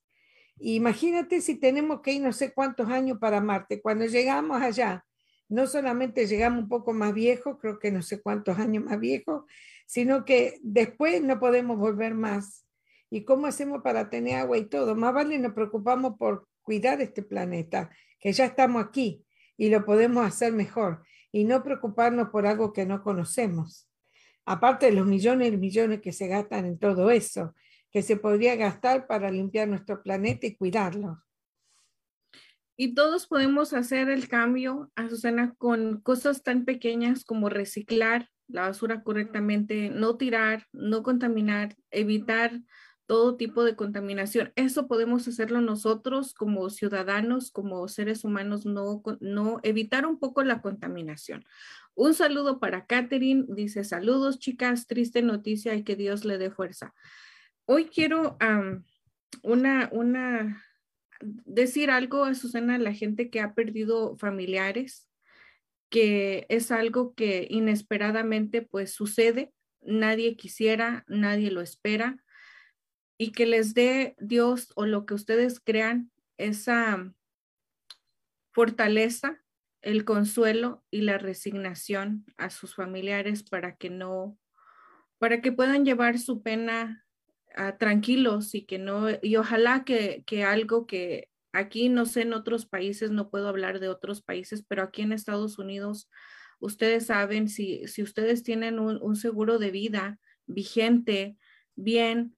[0.59, 3.81] Imagínate si tenemos que ir no sé cuántos años para Marte.
[3.81, 5.07] Cuando llegamos allá,
[5.49, 9.45] no solamente llegamos un poco más viejos, creo que no sé cuántos años más viejos,
[9.87, 12.67] sino que después no podemos volver más.
[13.09, 14.95] ¿Y cómo hacemos para tener agua y todo?
[14.95, 17.91] Más vale nos preocupamos por cuidar este planeta,
[18.21, 19.25] que ya estamos aquí
[19.57, 23.89] y lo podemos hacer mejor y no preocuparnos por algo que no conocemos.
[24.45, 27.55] Aparte de los millones y millones que se gastan en todo eso,
[27.91, 31.23] que se podría gastar para limpiar nuestro planeta y cuidarlo.
[32.77, 39.03] Y todos podemos hacer el cambio, Azucena, con cosas tan pequeñas como reciclar la basura
[39.03, 42.53] correctamente, no tirar, no contaminar, evitar
[43.11, 44.53] todo tipo de contaminación.
[44.55, 50.63] Eso podemos hacerlo nosotros como ciudadanos, como seres humanos, no, no evitar un poco la
[50.63, 51.45] contaminación.
[51.97, 56.95] Un saludo para Catherine, dice saludos chicas, triste noticia y que Dios le dé fuerza.
[57.65, 58.39] Hoy quiero
[59.43, 60.65] una, una,
[61.21, 65.09] decir algo a Susana, a la gente que ha perdido familiares,
[65.89, 72.23] que es algo que inesperadamente pues sucede, nadie quisiera, nadie lo espera
[73.21, 77.13] y que les dé Dios o lo que ustedes crean esa
[78.51, 79.43] fortaleza,
[79.83, 84.39] el consuelo y la resignación a sus familiares para que no,
[85.19, 87.05] para que puedan llevar su pena
[87.57, 92.33] ah, tranquilos y que no, y ojalá que, que algo que aquí, no sé, en
[92.33, 96.09] otros países, no puedo hablar de otros países, pero aquí en Estados Unidos,
[96.59, 101.37] ustedes saben, si, si ustedes tienen un, un seguro de vida vigente,
[101.77, 102.35] bien,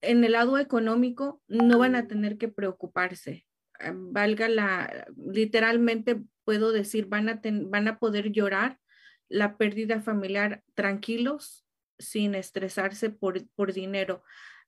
[0.00, 3.46] en el lado económico no van a tener que preocuparse.
[3.78, 8.78] Ah, valga la, literalmente puedo decir, van a, van a poder llorar
[9.28, 11.66] la pérdida familiar tranquilos,
[11.98, 14.22] sin estresarse por, por dinero.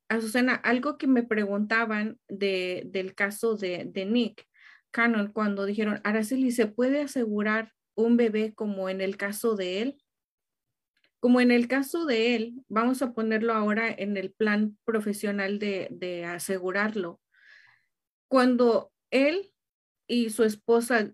[0.09, 4.47] Azucena, algo que me preguntaban de, del caso de, de Nick
[4.91, 10.03] Cannon cuando dijeron, Araceli, ¿se puede asegurar un bebé como en el caso de él?
[11.21, 16.25] Como en el caso de él, vamos a ponerlo ahora en el plan profesional de,
[16.25, 17.21] asegurarlo.
[18.29, 19.53] Cuando él
[20.07, 21.13] y su esposa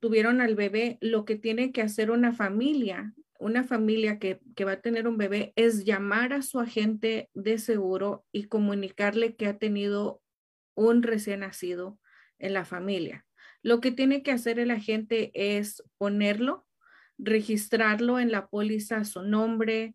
[0.00, 4.72] tuvieron al bebé, lo que tiene que hacer una familia, una familia que, que, va
[4.72, 9.58] a tener un bebé, es llamar a su agente de seguro y comunicarle que ha
[9.58, 10.22] tenido
[10.74, 11.98] un recién nacido
[12.38, 13.26] en la familia.
[13.62, 16.66] Lo que tiene que hacer el agente es ponerlo
[17.18, 19.94] registrarlo en la póliza su nombre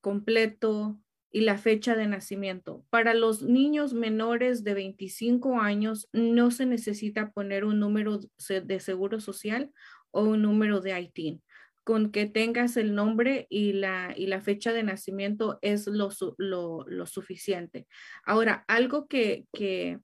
[0.00, 0.98] completo
[1.30, 2.84] y la fecha de nacimiento.
[2.88, 9.20] Para los niños menores de 25 años no se necesita poner un número de seguro
[9.20, 9.70] social
[10.10, 11.42] o un número de ITIN.
[11.84, 17.06] Con que tengas el nombre y la, y la fecha de nacimiento es lo, lo,
[17.06, 17.86] suficiente.
[18.24, 19.98] Ahora, algo que, que,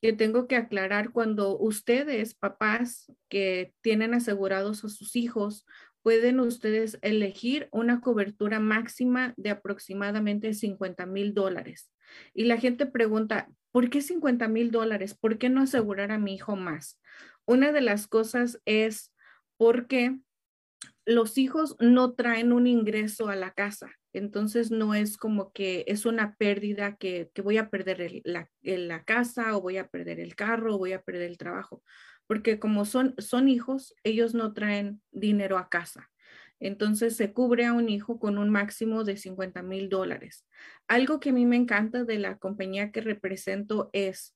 [0.00, 5.64] que tengo que aclarar cuando ustedes, papás que tienen asegurados a sus hijos
[6.02, 11.92] pueden ustedes elegir una cobertura máxima de aproximadamente 50 mil dólares.
[12.34, 15.14] Y la gente pregunta, ¿por qué 50 mil dólares?
[15.14, 17.00] ¿Por qué no asegurar a mi hijo más?
[17.44, 19.12] Una de las cosas es
[19.56, 20.18] porque
[21.04, 23.90] los hijos no traen un ingreso a la casa.
[24.12, 29.56] Entonces no es como que es una pérdida que, voy a perder la, la, casa
[29.56, 31.82] o voy a perder el carro o voy a perder el trabajo,
[32.32, 36.10] porque como son, son hijos, ellos no traen dinero a casa.
[36.60, 40.46] Entonces se cubre a un hijo con un máximo de 50 mil dólares.
[40.88, 44.34] Algo que a mí me encanta de la compañía que represento es,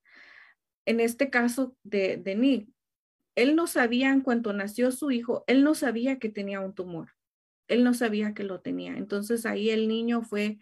[0.85, 2.69] en este caso de, de Nick,
[3.35, 7.13] él no sabía en cuanto nació su hijo, él no sabía que tenía un tumor.
[7.67, 8.99] Él no sabía que lo tenía.
[8.99, 10.59] Entonces ahí el niño fue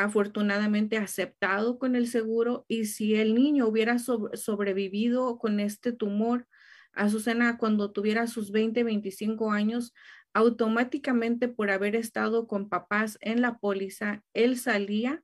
[0.00, 6.46] afortunadamente aceptado con el seguro y si el niño hubiera sobrevivido con este tumor,
[6.92, 9.94] Azucena cuando tuviera sus 20, 25 años,
[10.32, 15.22] automáticamente por haber estado con papás en la póliza, él salía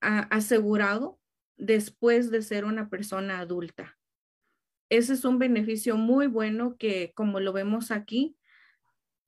[0.00, 1.20] asegurado
[1.56, 3.96] después de ser una persona adulta.
[4.90, 8.36] Ese es un beneficio muy bueno que, como lo vemos aquí,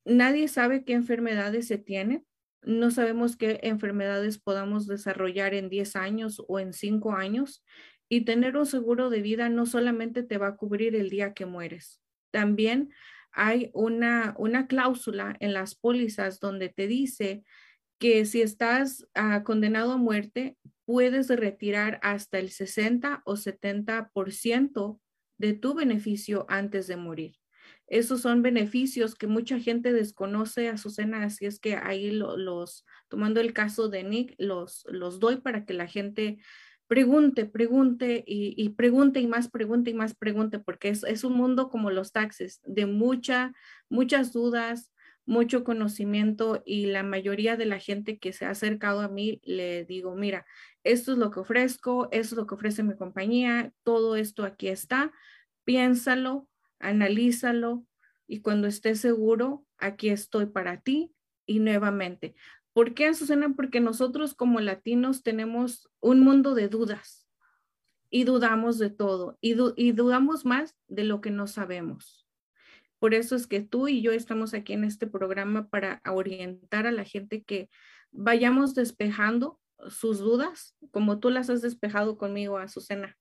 [0.05, 2.27] nadie sabe qué enfermedades se tienen.
[2.65, 7.65] No sabemos qué enfermedades podamos desarrollar en 10 años o en 5 años.
[8.09, 11.47] Y tener un seguro de vida no solamente te va a cubrir el día que
[11.47, 12.01] mueres,
[12.35, 12.91] también
[13.31, 17.45] hay una, una cláusula en las pólizas donde te dice
[18.01, 25.01] que si estás ah, condenado a muerte, puedes retirar hasta el 60 o 70%
[25.39, 27.37] de tu beneficio antes de morir.
[27.87, 33.53] Esos son beneficios que mucha gente desconoce, Azucena, así es que ahí los, tomando el
[33.53, 36.39] caso de Nick, los, los doy para que la gente
[36.87, 41.91] pregunte, pregunte y, pregunte y más pregunte y más pregunte, porque es, un mundo como
[41.91, 43.53] los taxes, de mucha,
[43.89, 44.91] muchas dudas,
[45.27, 49.85] mucho conocimiento y la mayoría de la gente que se ha acercado a mí le
[49.87, 50.45] digo, mira,
[50.85, 54.69] esto es lo que ofrezco, esto es lo que ofrece mi compañía, todo esto aquí
[54.69, 55.13] está,
[55.65, 56.47] piénsalo,
[56.89, 57.87] analízalo
[58.27, 61.13] y cuando estés seguro, aquí estoy para ti
[61.47, 62.35] y nuevamente,
[62.75, 63.55] ¿Por qué, Azucena?
[63.55, 67.29] Porque nosotros como latinos tenemos un mundo de dudas
[68.11, 69.55] y dudamos de todo y,
[69.93, 72.27] dudamos más de lo que no sabemos.
[72.99, 76.93] Por eso es que tú y yo estamos aquí en este programa para orientar a
[76.93, 77.71] la gente que
[78.11, 83.17] vayamos despejando sus dudas, como tú las has despejado conmigo, Azucena.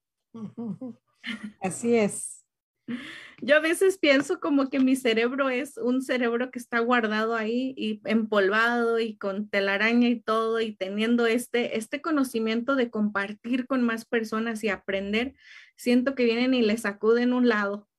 [1.62, 2.43] Así es.
[3.42, 7.74] Yo a veces pienso como que mi cerebro es un cerebro que está guardado ahí
[7.78, 13.82] y empolvado y con telaraña y todo y teniendo este, este conocimiento de compartir con
[13.84, 15.34] más personas y aprender,
[15.76, 17.90] siento que vienen y le sacuden un lado.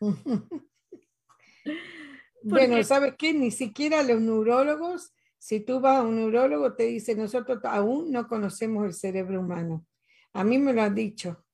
[2.42, 3.32] bueno, ¿sabes qué?
[3.34, 8.26] Ni siquiera los neurólogos, si tú vas a un neurólogo, te dice, nosotros aún no
[8.26, 9.86] conocemos el cerebro humano.
[10.32, 11.44] A mí me lo han dicho.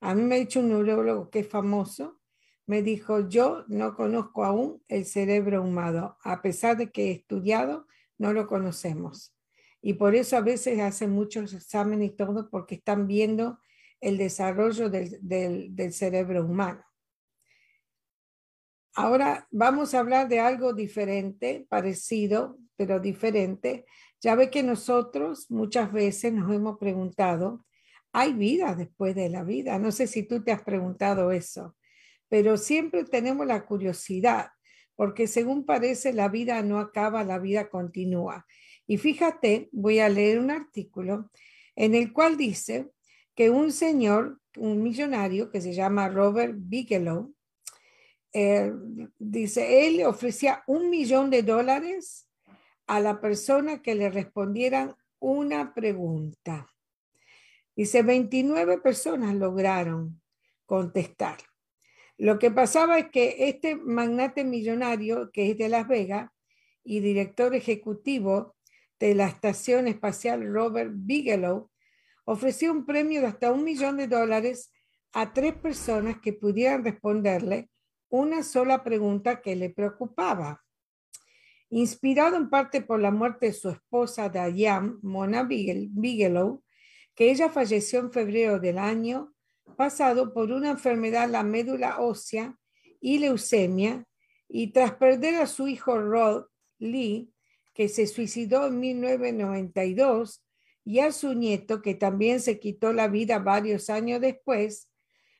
[0.00, 2.20] A mí me ha dicho un neurólogo que es famoso,
[2.66, 7.86] me dijo, yo no conozco aún el cerebro humano, a pesar de que he estudiado,
[8.18, 9.34] no lo conocemos.
[9.80, 13.58] Y por eso a veces hacen muchos exámenes y todo, porque están viendo
[14.00, 16.84] el desarrollo del, del cerebro humano.
[18.94, 23.86] Ahora vamos a hablar de algo diferente, parecido, pero diferente.
[24.20, 27.64] Ya ve que nosotros muchas veces nos hemos preguntado,
[28.12, 29.78] ¿hay vida después de la vida?
[29.78, 31.74] No sé si tú te has preguntado eso
[32.32, 34.52] pero siempre tenemos la curiosidad,
[34.96, 38.46] porque según parece la vida no acaba, la vida continúa.
[38.86, 41.30] Y fíjate, voy a leer un artículo
[41.76, 42.90] en el cual dice
[43.34, 47.34] que un señor, un millonario que se llama Robert Bigelow,
[48.32, 48.72] eh,
[49.18, 52.30] dice, él ofrecía un millón de dólares
[52.86, 56.66] a la persona que le respondieran una pregunta.
[57.76, 60.22] Dice, 29 personas lograron
[60.64, 61.36] contestar.
[62.22, 66.30] Lo que pasaba es que este magnate millonario, que es de Las Vegas
[66.84, 68.54] y director ejecutivo
[69.00, 71.68] de la Estación Espacial Robert Bigelow,
[72.24, 74.72] ofreció un premio de hasta un millón de dólares
[75.12, 77.70] a tres personas que pudieran responderle
[78.08, 80.62] una sola pregunta que le preocupaba.
[81.70, 86.62] Inspirado en parte por la muerte de su esposa Diane Mona Bigelow,
[87.16, 89.31] que ella falleció en febrero del año
[89.74, 92.56] pasado por una enfermedad la médula ósea
[93.00, 94.06] y leucemia,
[94.48, 96.46] y tras perder a su hijo Rod
[96.78, 97.32] Lee,
[97.74, 100.44] que se suicidó en 1992,
[100.84, 104.90] y a su nieto, que también se quitó la vida varios años después,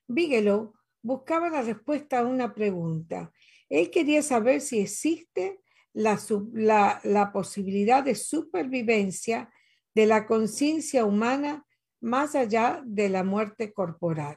[0.06, 3.32] Bigelow buscaba la respuesta a una pregunta.
[3.68, 5.60] Él quería saber si existe
[5.92, 9.52] la, la posibilidad de supervivencia
[9.94, 11.66] de la conciencia humana
[12.02, 14.36] más allá de la muerte corporal.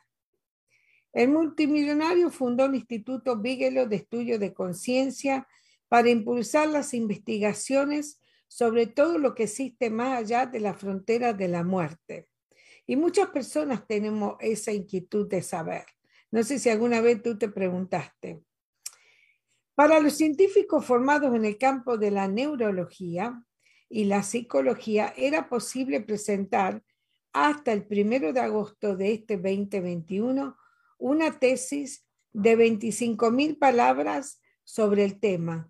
[1.11, 5.47] El multimillonario fundó el Instituto Bigelow de Estudio de Conciencia
[5.87, 11.47] para impulsar las investigaciones sobre todo lo que existe más allá de la frontera de
[11.47, 12.27] la muerte.
[12.85, 15.85] Y muchas personas tenemos esa inquietud de saber.
[16.31, 18.41] No sé si alguna vez tú te preguntaste.
[19.73, 23.43] Para los científicos formados en el campo de la neurología
[23.89, 26.83] y la psicología, era posible presentar
[27.35, 30.55] hasta el primero de agosto de este 2021
[30.97, 35.69] una tesis de 25 mil palabras sobre el tema.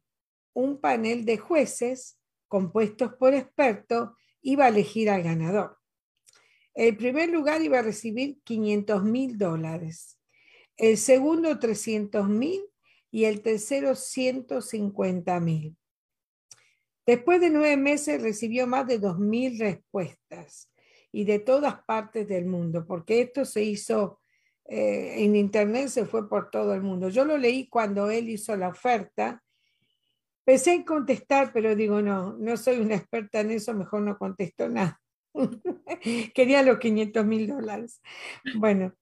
[0.53, 4.11] Un panel de jueces compuestos por expertos
[4.43, 5.80] iba a elegir al ganador.
[6.76, 10.20] El primer lugar iba a recibir 500 mil dólares,
[10.78, 12.61] el segundo 300 mil
[13.09, 15.76] y el tercero 150 mil.
[17.07, 20.70] Después de nueve meses recibió más de 2.000 respuestas
[21.16, 24.20] y de todas partes del mundo, porque esto se hizo
[24.66, 27.07] eh, en internet, se fue por todo el mundo.
[27.07, 29.41] Yo lo leí cuando él hizo la oferta.
[30.43, 34.68] Pensé en contestar, pero digo, no, no soy una experta en eso, mejor no contesto
[34.68, 34.99] nada.
[36.36, 38.01] Quería los 500 mil dólares.
[38.57, 38.93] Bueno,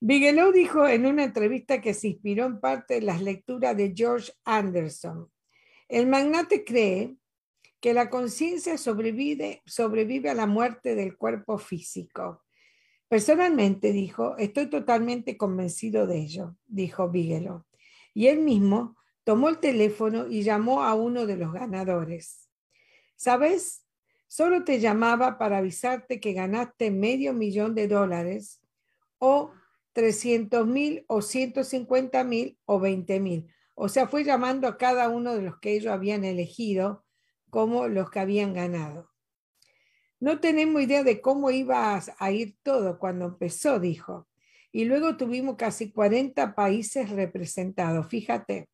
[0.00, 4.32] Bigelow dijo en una entrevista que se inspiró en parte de las lecturas de George
[4.44, 5.30] Anderson.
[5.88, 7.14] El magnate cree
[7.80, 12.44] que la conciencia sobrevive, sobrevive a la muerte del cuerpo físico.
[13.08, 17.64] Personalmente, dijo, estoy totalmente convencido de ello, dijo Bigelow.
[18.12, 22.50] Y él mismo tomó el teléfono y llamó a uno de los ganadores.
[23.16, 23.86] ¿Sabes?
[24.26, 28.60] Solo te llamaba para avisarte que ganaste medio millón de dólares
[29.18, 29.52] o
[29.94, 33.48] 300 mil o 150 mil o 20 mil.
[33.74, 37.04] O sea, fue llamando a cada uno de los que ellos habían elegido
[37.50, 39.10] como los que habían ganado.
[40.20, 44.28] No tenemos idea de cómo iba a ir todo cuando empezó, dijo.
[44.72, 48.08] Y luego tuvimos casi 40 países representados.
[48.08, 48.68] Fíjate,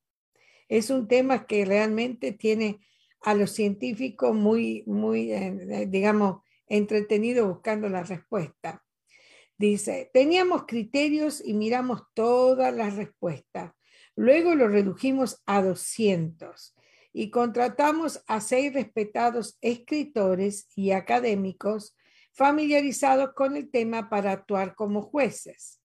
[0.69, 2.81] es un tema que realmente tiene
[3.21, 8.83] a los científicos muy, muy, eh, digamos, entretenidos buscando la respuesta.
[9.57, 13.73] Dice, teníamos criterios y miramos todas las respuestas.
[14.17, 16.75] Luego lo redujimos a 200
[17.17, 21.97] y contratamos a seis respetados escritores y académicos
[22.33, 25.81] familiarizados con el tema para actuar como jueces.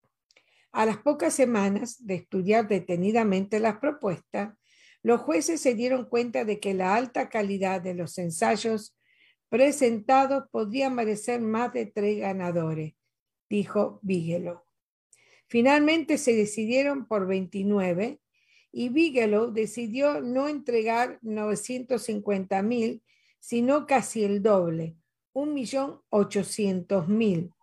[0.72, 4.58] A las pocas semanas de estudiar detenidamente las propuestas,
[5.04, 8.98] los jueces se dieron cuenta de que la alta calidad de los ensayos
[9.50, 12.96] presentados podría merecer más de tres ganadores,
[13.48, 14.64] dijo Bigelow.
[15.48, 18.20] Finalmente se decidieron por 29
[18.72, 23.04] y Bigelow decidió no entregar 950 mil,
[23.40, 24.96] sino casi el doble,
[25.34, 27.54] 1.800.000.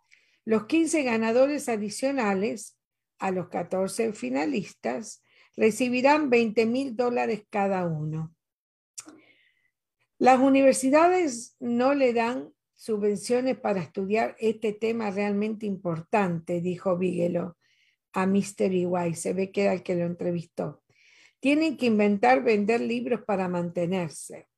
[0.45, 2.79] Los 15 ganadores adicionales
[3.19, 5.23] a los 14 finalistas
[5.57, 8.35] recibirán 20 mil dólares cada uno.
[10.19, 17.55] Las universidades no le dan subvenciones para estudiar este tema realmente importante, dijo Bigelow
[18.13, 18.73] a Mr.
[18.73, 19.15] EY.
[19.15, 20.83] Se ve que era el que lo entrevistó.
[21.41, 24.49] Tienen que inventar vender libros para mantenerse.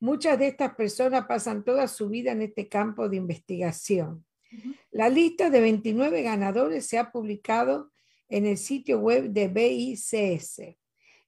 [0.00, 4.24] Muchas de estas personas pasan toda su vida en este campo de investigación.
[4.90, 7.90] La lista de 29 ganadores se ha publicado
[8.28, 10.76] en el sitio web de BICS.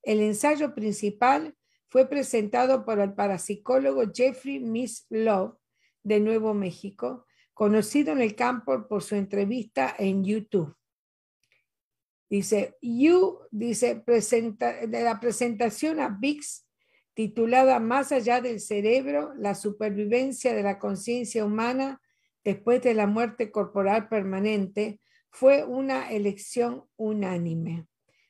[0.03, 1.55] El ensayo principal
[1.89, 5.57] fue presentado por el parapsicólogo Jeffrey Miss Love
[6.03, 10.74] de Nuevo México, conocido en el campo por su entrevista en YouTube.
[12.31, 16.64] Dice, You, dice, presenta, de la presentación a VIX
[17.12, 22.01] titulada Más allá del cerebro, la supervivencia de la conciencia humana
[22.45, 25.01] después de la muerte corporal permanente,
[25.31, 27.87] fue una elección unánime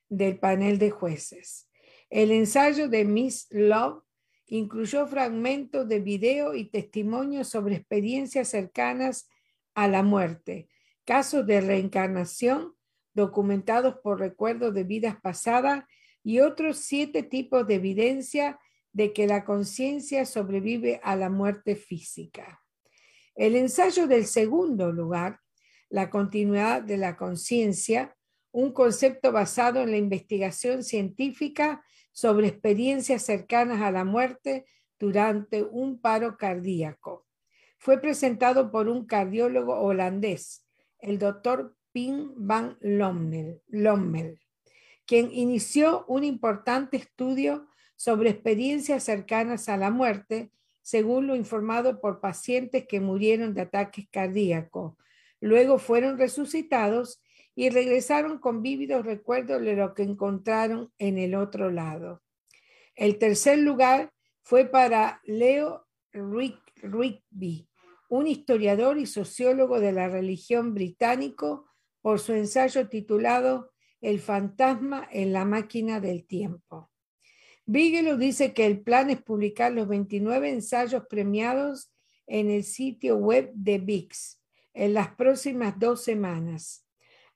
[0.09, 1.69] del panel de jueces.
[2.11, 4.03] El ensayo de Miss Love
[4.47, 9.29] incluyó fragmentos de video y testimonios sobre experiencias cercanas
[9.75, 10.69] a la muerte,
[11.05, 12.75] casos de reencarnación
[13.21, 15.85] documentados por recuerdos de vidas pasadas
[16.25, 18.59] y otros siete tipos de evidencia
[18.93, 22.63] de que la conciencia sobrevive a la muerte física.
[23.35, 25.39] El ensayo del segundo lugar,
[25.91, 28.17] la continuidad de la conciencia,
[28.53, 34.65] un concepto basado en la investigación científica sobre experiencias cercanas a la muerte
[34.99, 37.27] durante un paro cardíaco.
[37.79, 40.67] Fue presentado por un cardiólogo holandés,
[40.99, 44.41] el doctor Pim van Lommel,
[45.07, 47.67] quien inició un importante estudio
[47.97, 50.51] sobre experiencias cercanas a la muerte,
[50.83, 54.95] según lo informado por pacientes que murieron de ataques cardíacos.
[55.41, 57.23] Luego fueron resucitados
[57.55, 62.23] y regresaron con vívidos recuerdos de lo que encontraron en el otro lado.
[62.95, 64.13] El tercer lugar
[64.43, 67.69] fue para Leo Rigby,
[68.09, 71.70] un historiador y sociólogo de la religión británico,
[72.01, 76.91] por su ensayo titulado El fantasma en la máquina del tiempo.
[77.67, 81.93] Bigelow dice que el plan es publicar los 29 ensayos premiados
[82.27, 84.41] en el sitio web de VIX
[84.75, 86.87] en las próximas dos semanas.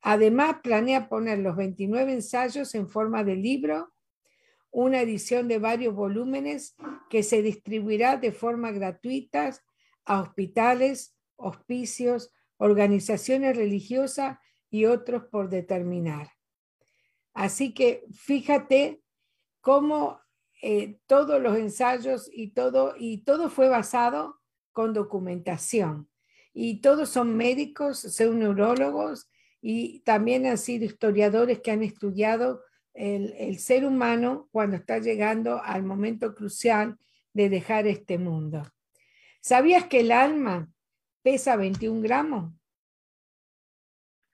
[0.01, 3.93] Además, planea poner los 29 ensayos en forma de libro,
[4.71, 6.75] una edición de varios volúmenes
[7.09, 9.51] que se distribuirá de forma gratuita
[10.05, 14.39] a hospitales, hospicios, organizaciones religiosas
[14.75, 16.33] y otros por determinar.
[17.33, 19.01] Así que fíjate
[19.61, 20.18] cómo
[20.62, 24.41] eh, todos los ensayos y todo, y todo fue basado
[24.72, 26.09] con documentación.
[26.53, 32.64] Y todos son médicos, son neurólogos y también han sido historiadores que han estudiado
[32.95, 36.99] el, ser humano cuando está llegando al momento crucial
[37.33, 38.64] de dejar este mundo.
[39.41, 40.68] ¿Sabías que el alma
[41.22, 42.53] pesa 21 gramos?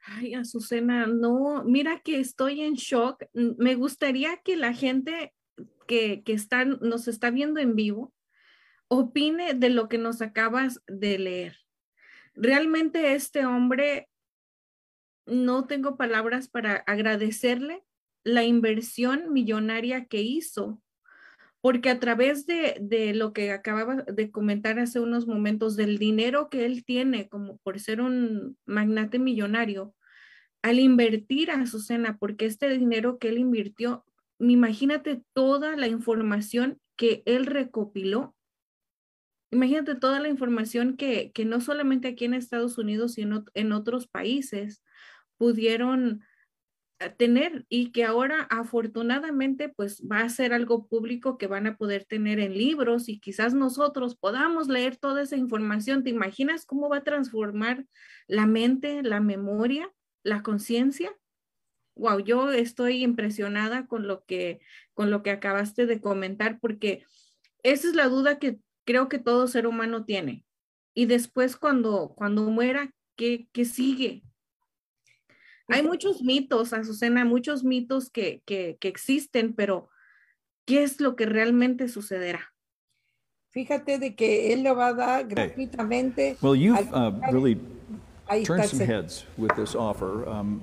[0.03, 3.25] Ay, Azucena, no, mira que estoy en shock.
[3.33, 5.35] Me gustaría que la gente
[5.87, 6.37] que, que
[6.81, 8.13] nos está viendo en vivo
[8.89, 11.57] opine de lo que nos acabas de leer.
[12.35, 14.09] Realmente este hombre,
[15.27, 17.85] no tengo palabras para agradecerle
[18.25, 20.83] la inversión millonaria que hizo,
[21.61, 26.49] porque a través de, de, lo que acababa de comentar hace unos momentos, del dinero
[26.49, 29.95] que él tiene como por ser un magnate millonario,
[30.63, 34.05] al invertir a Azucena, porque este dinero que él invirtió,
[34.39, 38.35] imagínate toda la información que él recopiló.
[39.51, 44.07] Imagínate toda la información que, que no solamente aquí en Estados Unidos, sino en otros
[44.07, 44.83] países
[45.39, 46.23] pudieron
[47.09, 52.05] tener y que ahora afortunadamente pues va a ser algo público que van a poder
[52.05, 56.05] tener en libros y quizás nosotros podamos leer toda esa información.
[56.05, 57.87] ¿Te imaginas cómo va a transformar
[58.27, 59.91] la mente, la memoria,
[60.23, 61.17] la conciencia?
[61.97, 64.61] Wow, yo estoy impresionada con lo que
[64.93, 67.05] con lo que acabaste de comentar porque
[67.63, 70.45] esa es la duda que creo que todo ser humano tiene.
[70.95, 74.23] Y después cuando cuando muera, ¿qué, qué sigue?
[75.71, 79.89] Hay muchos mitos, Azucena, muchos mitos que, que, que existen, pero
[80.67, 82.41] ¿qué es lo que realmente sucederá?
[83.53, 86.37] Fíjate de que él lo va a dar gratuitamente.
[86.41, 87.59] Well, you've uh, really
[88.45, 90.29] turned some heads with this offer.
[90.29, 90.63] Um,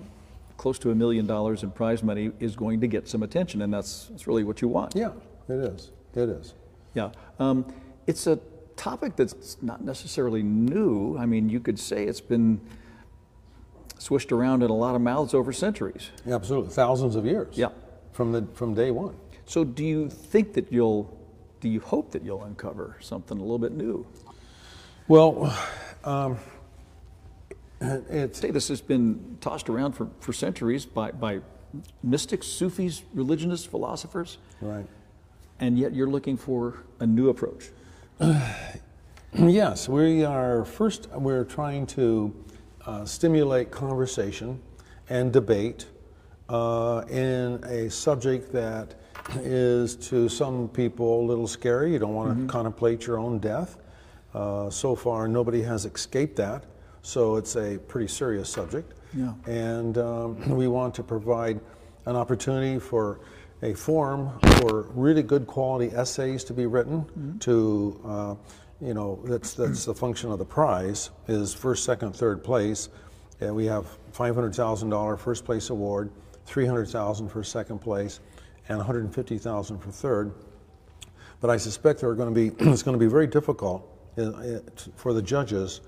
[0.57, 3.73] close to a million dollars in prize money is going to get some attention, and
[3.73, 4.95] that's, that's really what you want.
[4.95, 5.11] Yeah,
[5.49, 5.91] it is.
[6.15, 6.53] It is.
[6.93, 7.11] Yeah.
[7.39, 7.65] Um,
[8.07, 8.39] it's a
[8.77, 11.17] topic that's not necessarily new.
[11.17, 12.61] I mean, you could say it's been
[13.99, 16.09] swished around in a lot of mouths over centuries.
[16.25, 17.57] Yeah, absolutely, thousands of years.
[17.57, 17.69] Yeah.
[18.13, 19.15] From the from day one.
[19.45, 21.17] So do you think that you'll,
[21.61, 24.05] do you hope that you'll uncover something a little bit new?
[25.07, 25.57] Well,
[26.03, 26.37] um,
[27.79, 31.39] it's Say this has been tossed around for, for centuries by, by
[32.03, 34.85] mystics, Sufis, religionists, philosophers, right.
[35.59, 37.69] and yet you're looking for a new approach.
[39.33, 41.09] Yes, we are first.
[41.11, 42.33] We're trying to
[42.87, 44.59] uh, stimulate conversation
[45.09, 45.85] and debate
[46.49, 48.95] uh, in a subject that
[49.41, 51.91] is to some people a little scary.
[51.91, 52.47] You don't want to Mm-hmm.
[52.47, 53.77] contemplate your own death.
[54.33, 56.63] Uh, so far, nobody has escaped that,
[57.01, 58.93] so it's a pretty serious subject.
[59.13, 59.33] Yeah.
[59.45, 61.59] And um, we want to provide
[62.05, 63.19] an opportunity for
[63.63, 64.29] a forum
[64.59, 67.37] for really good quality essays to be written Mm-hmm.
[67.39, 68.35] to uh,
[68.81, 72.89] you know that's that's the function of the prize is first second third place.
[73.39, 76.09] And we have $500000 first place award
[76.45, 78.19] 300000 for second place
[78.67, 80.33] and 150000 for third.
[81.39, 84.29] But i suspect there are going to be it's going to be very difficult uh,
[84.29, 84.59] uh,
[84.95, 85.81] for the judges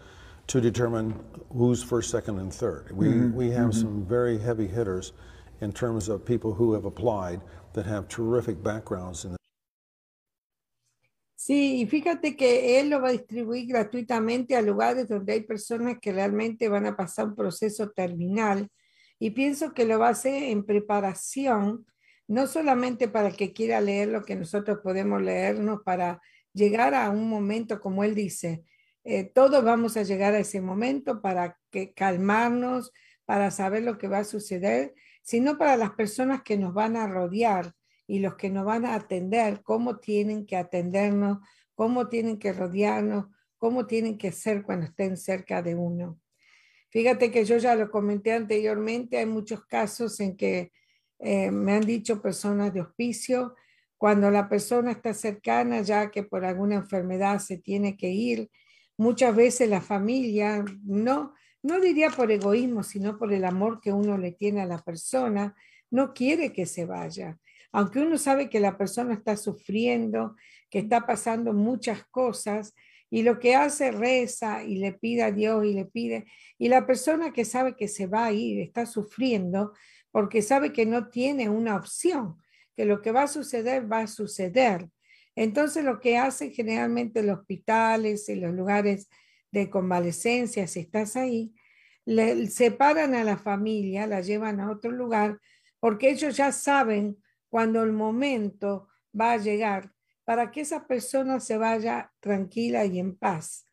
[0.47, 1.19] to determine
[1.51, 2.91] who's first second and third.
[2.91, 5.13] We, we have some very heavy hitters
[5.61, 7.41] in terms of people who have applied
[7.73, 9.38] that have terrific backgrounds in
[11.41, 15.97] Sí, y fíjate que él lo va a distribuir gratuitamente a lugares donde hay personas
[16.01, 18.67] que realmente van a pasar un proceso terminal.
[19.19, 21.85] Y pienso que lo va a hacer en preparación,
[22.27, 26.21] no solamente para el que quiera leer lo que nosotros podemos leernos, para
[26.51, 28.65] llegar a un momento, como él dice,
[29.05, 32.91] eh, todos vamos a llegar a ese momento para que calmarnos,
[33.23, 37.07] para saber lo que va a suceder, sino para las personas que nos van a
[37.07, 37.73] rodear
[38.09, 41.37] y los que nos van a atender, cómo tienen que atendernos,
[41.75, 43.27] cómo tienen que rodearnos,
[43.59, 46.19] cómo tienen que ser cuando estén cerca de uno.
[46.89, 50.71] Fíjate que yo ya lo comenté anteriormente, hay muchos casos en que
[51.19, 53.53] eh, me han dicho personas de hospicio,
[53.95, 58.49] cuando la persona está cercana, ya que por alguna enfermedad se tiene que ir,
[58.97, 64.17] muchas veces la familia, no, no diría por egoísmo, sino por el amor que uno
[64.17, 65.55] le tiene a la persona,
[65.91, 67.37] no quiere que se vaya.
[67.71, 70.35] Aunque uno sabe que la persona está sufriendo,
[70.69, 72.73] que está pasando muchas cosas,
[73.11, 76.25] y lo que hace reza y le pide a Dios y le pide,
[76.57, 79.73] y la persona que sabe que se va a ir está sufriendo
[80.11, 82.37] porque sabe que no tiene una opción,
[82.75, 84.89] que lo que va a suceder va a suceder.
[85.35, 89.09] Entonces lo que hace generalmente los hospitales y los lugares
[89.51, 91.53] de convalecencia, si estás ahí,
[92.05, 95.39] le separan a la familia, la llevan a otro lugar,
[95.79, 97.17] porque ellos ya saben
[97.49, 98.87] cuando el momento
[99.19, 103.65] va a llegar para que esa persona se vaya tranquila y en paz.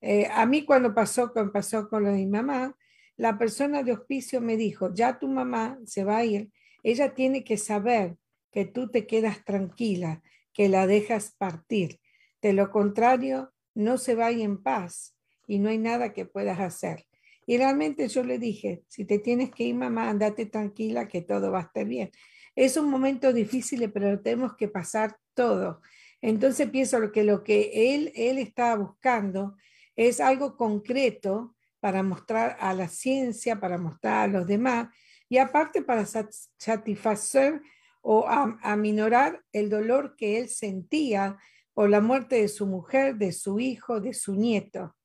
[0.00, 2.76] Eh, a mí cuando pasó, cuando pasó con lo de mi mamá,
[3.16, 6.50] la persona de hospicio me dijo, ya tu mamá se va a ir,
[6.82, 8.16] ella tiene que saber
[8.50, 12.00] que tú te quedas tranquila, que la dejas partir.
[12.40, 16.24] De lo contrario, no se va a ir en paz y no hay nada que
[16.24, 17.07] puedas hacer.
[17.48, 21.50] Y realmente yo le dije, si te tienes que ir, mamá, andate tranquila, que todo
[21.50, 22.10] va a estar bien.
[22.54, 25.80] Es un momento difícil, pero tenemos que pasar todo.
[26.20, 29.56] Entonces pienso que lo que él, él estaba buscando
[29.96, 34.94] es algo concreto para mostrar a la ciencia, para mostrar a los demás
[35.30, 37.62] y aparte para satisfacer
[38.02, 41.38] o aminorar el dolor que él sentía
[41.72, 44.97] por la muerte de su mujer, de su hijo, de su nieto.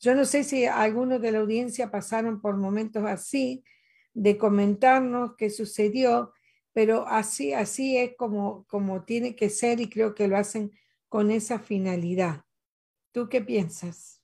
[0.00, 3.64] Yo no sé si algunos de la audiencia pasaron por momentos así,
[4.14, 6.32] de comentarnos qué sucedió,
[6.72, 10.72] pero así, así es como, como tiene que ser y creo que lo hacen
[11.08, 12.44] con esa finalidad.
[13.12, 14.22] ¿Tú qué piensas?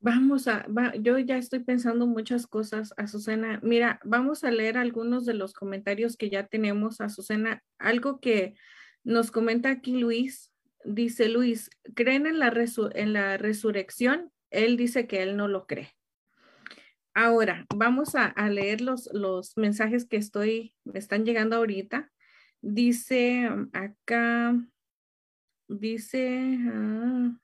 [0.00, 0.64] Vamos a,
[1.00, 3.58] yo ya estoy pensando muchas cosas, Azucena.
[3.64, 7.64] Mira, vamos a leer algunos de los comentarios que ya tenemos, Azucena.
[7.78, 8.54] Algo que
[9.02, 10.52] nos comenta aquí Luis,
[10.84, 12.52] dice Luis, ¿creen en la,
[12.94, 14.30] en la resurrección?
[14.50, 15.94] Él dice que él no lo cree.
[17.14, 22.12] Ahora, vamos a, leer los, los, mensajes que estoy, me están llegando ahorita.
[22.60, 24.54] Dice um, acá,
[25.68, 27.36] dice, ah,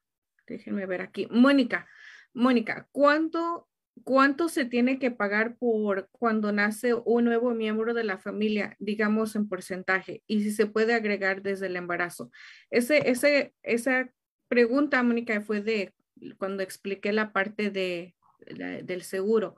[0.47, 1.89] déjenme ver aquí, Mónica,
[2.33, 3.69] Mónica, ¿cuánto,
[4.05, 9.35] ¿cuánto se tiene que pagar por cuando nace un nuevo miembro de la familia, digamos
[9.37, 12.31] en porcentaje, y si se puede agregar desde el embarazo?
[12.71, 14.09] Ese, ese, esa
[14.49, 15.95] pregunta, Mónica, fue de
[16.39, 18.15] cuando expliqué la parte de
[18.47, 19.57] del seguro.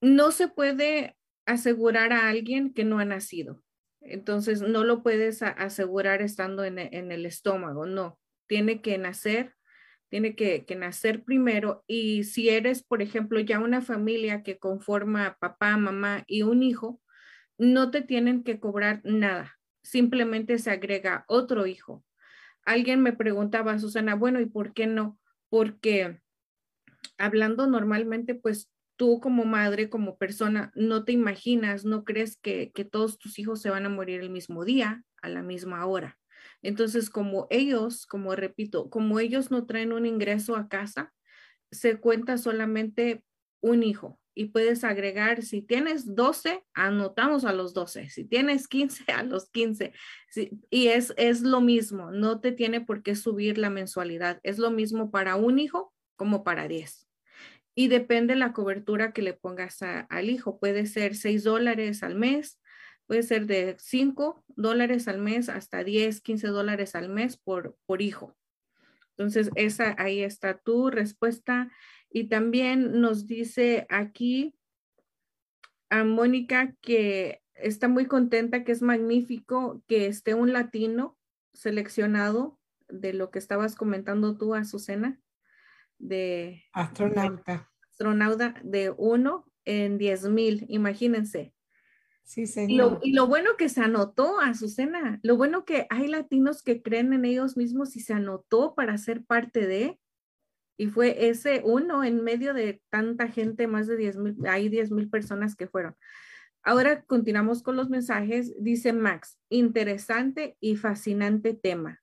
[0.00, 1.16] No se puede
[1.46, 3.62] asegurar a alguien que no ha nacido.
[4.00, 8.18] Entonces, no lo puedes asegurar estando en, el estómago, no.
[8.46, 9.54] Tiene que nacer,
[10.08, 11.82] tiene que, nacer primero.
[11.86, 17.00] Y si eres, por ejemplo, ya una familia que conforma papá, mamá y un hijo,
[17.58, 19.56] no te tienen que cobrar nada.
[19.82, 22.04] Simplemente se agrega otro hijo.
[22.64, 25.18] Alguien me preguntaba, Susana, bueno, ¿y por qué no?
[25.48, 26.20] Porque
[27.18, 33.18] hablando normalmente, pues tú como madre, como persona, no te imaginas, no crees que, todos
[33.18, 36.18] tus hijos se van a morir el mismo día, a la misma hora.
[36.62, 41.12] Entonces, como ellos, como repito, como ellos no traen un ingreso a casa,
[41.70, 43.22] se cuenta solamente
[43.60, 49.04] un hijo y puedes agregar, si tienes 12, anotamos a los 12, si tienes 15,
[49.12, 49.92] a los 15.
[50.70, 54.70] y es, es lo mismo, no te tiene por qué subir la mensualidad, es lo
[54.70, 57.06] mismo para un hijo como para 10
[57.78, 60.58] y depende la cobertura que le pongas al hijo.
[60.58, 62.58] Puede ser 6 dólares al mes,
[63.06, 68.00] puede ser de 5 dólares al mes hasta 10, 15 dólares al mes por, por
[68.00, 68.34] hijo.
[69.10, 71.70] Entonces, esa ahí está tu respuesta.
[72.10, 74.54] Y también nos dice aquí
[75.90, 81.16] a Mónica que está muy contenta, que es magnífico que esté un latino
[81.52, 85.20] seleccionado de lo que estabas comentando tú, Azucena
[85.98, 87.70] de astronauta.
[87.90, 91.52] astronauta de uno en diez mil, imagínense.
[92.22, 92.98] Sí, señor.
[93.02, 97.24] y lo bueno que se anotó, Azucena, lo bueno que hay latinos que creen en
[97.24, 100.00] ellos mismos y se anotó para ser parte de,
[100.76, 104.90] y fue ese uno en medio de tanta gente, más de diez mil, hay diez
[104.90, 105.96] mil personas que fueron.
[106.62, 108.54] Ahora continuamos con los mensajes.
[108.58, 112.02] Dice Max, interesante y fascinante tema.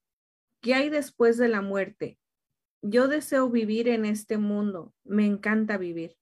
[0.61, 2.17] ¿Qué hay después de la muerte?
[2.83, 6.17] yo deseo vivir en este mundo, me encanta vivir.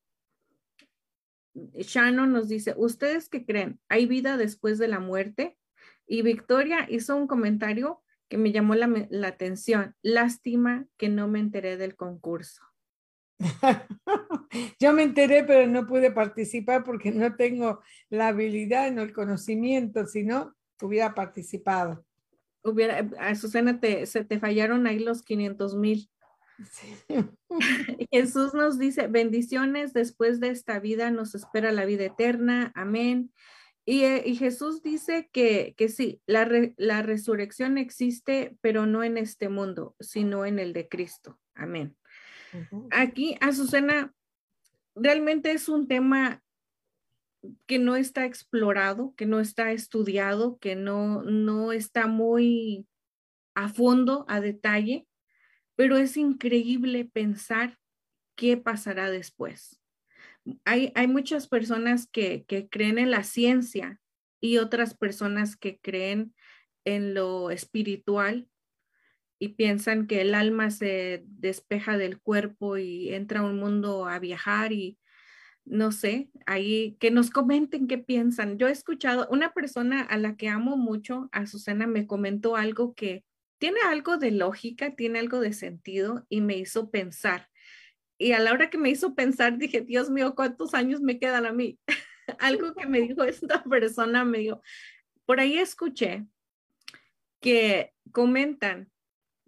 [1.54, 3.80] Shannon nos dice, ¿ustedes qué creen?
[3.90, 5.58] ¿Hay vida después de la muerte?
[6.06, 9.94] Y Victoria hizo un comentario que me llamó la, atención.
[10.02, 12.64] Lástima que no me enteré del concurso.
[14.80, 20.06] Yo me enteré, pero no pude participar porque no tengo la habilidad, no el conocimiento,
[20.08, 22.06] si no, hubiera participado.
[22.64, 26.10] Hubiera, a Susana, te, se te fallaron ahí los 500 mil.
[28.12, 33.34] Jesús nos dice, bendiciones, después de esta vida nos espera la vida eterna, amén.
[33.86, 39.04] Y, eh, y Jesús dice que, que sí, la, re, la resurrección existe, pero no
[39.04, 41.96] en este mundo, sino en el de Cristo, amén.
[42.54, 42.88] Uh -huh.
[42.92, 44.14] Aquí, Azucena,
[44.96, 46.44] realmente es un tema
[47.66, 52.88] que no está explorado, que no está estudiado, que no, no está muy
[53.56, 55.08] a fondo, a detalle,
[55.76, 57.80] pero es increíble pensar
[58.36, 59.81] qué pasará después.
[60.66, 64.00] Hay, hay muchas personas que, que creen en la ciencia
[64.40, 66.34] y otras personas que creen
[66.84, 68.48] en lo espiritual
[69.40, 74.20] y piensan que el alma se despeja del cuerpo y entra a un mundo a
[74.20, 75.00] viajar y
[75.66, 78.58] no sé, ahí que nos comenten qué piensan.
[78.58, 83.24] Yo he escuchado, una persona a la que amo mucho, Azucena, me comentó algo que
[83.60, 87.48] tiene algo de lógica, tiene algo de sentido y me hizo pensar.
[88.22, 91.48] Y a la hora que me hizo pensar, dije, Dios mío, ¿cuántos años me quedan
[91.48, 91.80] a mí?
[92.38, 94.62] algo que me dijo esta persona, me dijo,
[95.26, 96.28] por ahí escuché
[97.40, 98.92] que comentan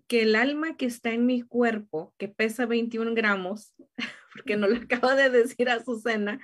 [0.07, 3.75] que el alma que está en mi cuerpo, que pesa 21 gramos,
[4.33, 6.39] porque no lo acaba de decir Azucena,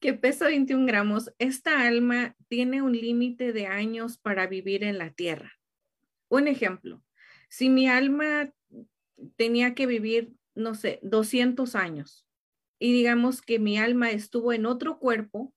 [0.00, 5.10] que pesa 21 gramos, esta alma tiene un límite de años para vivir en la
[5.10, 5.58] tierra.
[6.28, 7.02] Un ejemplo,
[7.48, 8.52] si mi alma
[9.36, 12.26] tenía que vivir, no sé, 200 años,
[12.80, 15.52] y digamos que mi alma estuvo en otro cuerpo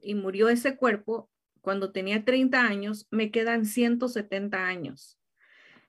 [0.00, 1.28] y murió ese cuerpo
[1.60, 5.18] cuando tenía 30 años, me quedan 170 años.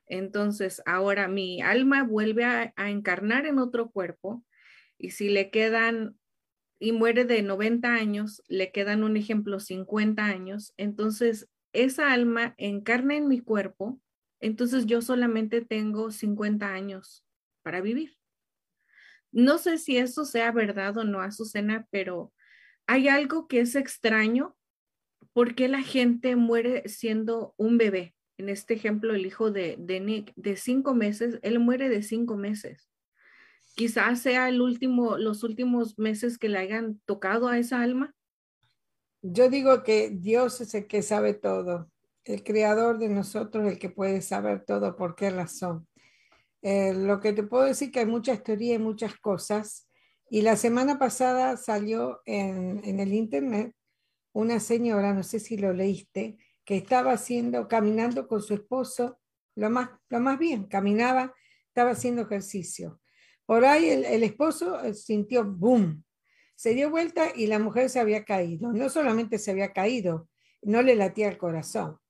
[0.06, 4.44] Entonces, ahora mi alma vuelve a, encarnar en otro cuerpo
[4.98, 6.18] y si le quedan
[6.78, 13.16] y muere de 90 años, le quedan un ejemplo 50 años, entonces esa alma encarna
[13.16, 14.00] en mi cuerpo,
[14.40, 17.25] entonces yo solamente tengo 50 años
[17.66, 18.16] para vivir.
[19.32, 22.32] No sé si eso sea verdad o no, Azucena, pero
[22.86, 24.56] hay algo que es extraño.
[25.32, 28.14] ¿Por qué la gente muere siendo un bebé?
[28.38, 32.36] En este ejemplo, el hijo de, de Nick, de cinco meses, él muere de cinco
[32.36, 32.88] meses.
[33.74, 38.14] Quizás sea el último, los últimos meses que le hayan tocado a esa alma.
[39.22, 41.90] Yo digo que Dios es el que sabe todo,
[42.22, 45.88] el creador de nosotros, el que puede saber todo, por qué razón.
[46.68, 49.88] Eh, lo que te puedo decir que hay muchas teorías y muchas cosas.
[50.28, 53.72] Y la semana pasada salió en, el internet
[54.32, 59.20] una señora, no sé si lo leíste, que estaba haciendo, caminando con su esposo,
[59.54, 61.32] lo más, lo más bien, caminaba,
[61.68, 63.00] estaba haciendo ejercicio.
[63.44, 66.02] Por ahí el, el esposo sintió boom,
[66.56, 68.72] se dio vuelta y la mujer se había caído.
[68.72, 70.28] No solamente se había caído,
[70.62, 72.00] no le latía el corazón.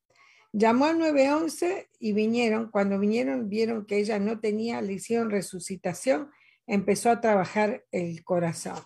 [0.52, 2.70] Llamó al 911 y vinieron.
[2.70, 6.30] Cuando vinieron, vieron que ella no tenía, le hicieron resucitación,
[6.66, 8.78] empezó a trabajar el corazón.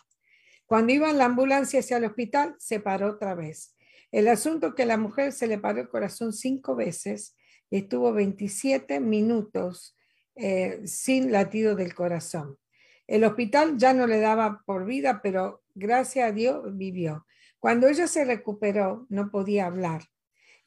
[0.66, 3.76] Cuando iba en la ambulancia hacia el hospital, se paró otra vez.
[4.12, 7.36] El asunto que la mujer se le paró el corazón cinco veces
[7.70, 9.96] y estuvo 27 minutos
[10.36, 12.58] eh, sin latido del corazón.
[13.06, 17.26] El hospital ya no le daba por vida, pero gracias a Dios vivió.
[17.58, 20.02] Cuando ella se recuperó, no podía hablar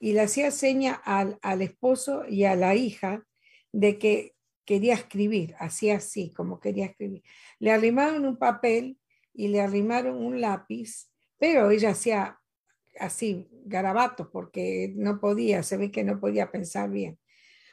[0.04, 3.26] y le hacía seña al, al esposo y a la hija
[3.72, 4.36] de que
[4.66, 7.24] quería escribir, hacía así, como quería escribir.
[7.58, 8.99] Le arrimaron un papel
[9.34, 12.38] y le arrimaron un lápiz, pero ella hacía
[12.99, 17.18] así, garabatos, porque no podía, se ve que no podía pensar bien.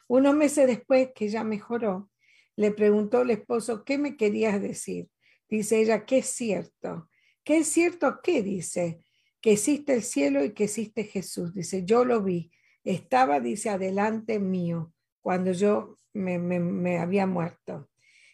[0.07, 2.13] Unos meses después que ya mejoró,
[2.55, 5.09] le preguntó el esposo, ¿qué me querías decir?
[5.49, 7.11] Dice ella, ¿qué es cierto?
[7.43, 8.21] ¿Qué es cierto?
[8.23, 9.05] ¿Qué dice?
[9.41, 11.55] Que existe el cielo y que existe Jesús.
[11.55, 12.51] Dice, yo lo vi.
[12.85, 17.89] Estaba, dice, adelante mío cuando yo me, me, había muerto.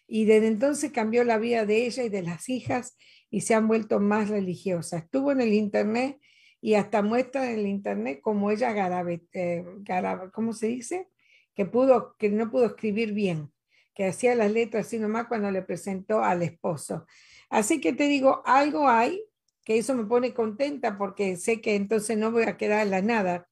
[0.07, 2.97] Y desde entonces cambió la vida de ella y de las hijas
[3.29, 5.05] y se han vuelto más religiosas.
[5.05, 6.21] Estuvo en el internet
[6.61, 11.09] y hasta muestra en el internet como ella garabe, eh, garabe, ¿cómo se dice?
[11.55, 13.53] Que, pudo, que no pudo escribir bien,
[13.95, 17.07] que hacía las letras así nomás cuando le presentó al esposo.
[17.51, 19.23] Así que te digo, algo hay
[19.67, 23.03] que eso me pone contenta porque sé que entonces no voy a quedar en la
[23.03, 23.49] nada,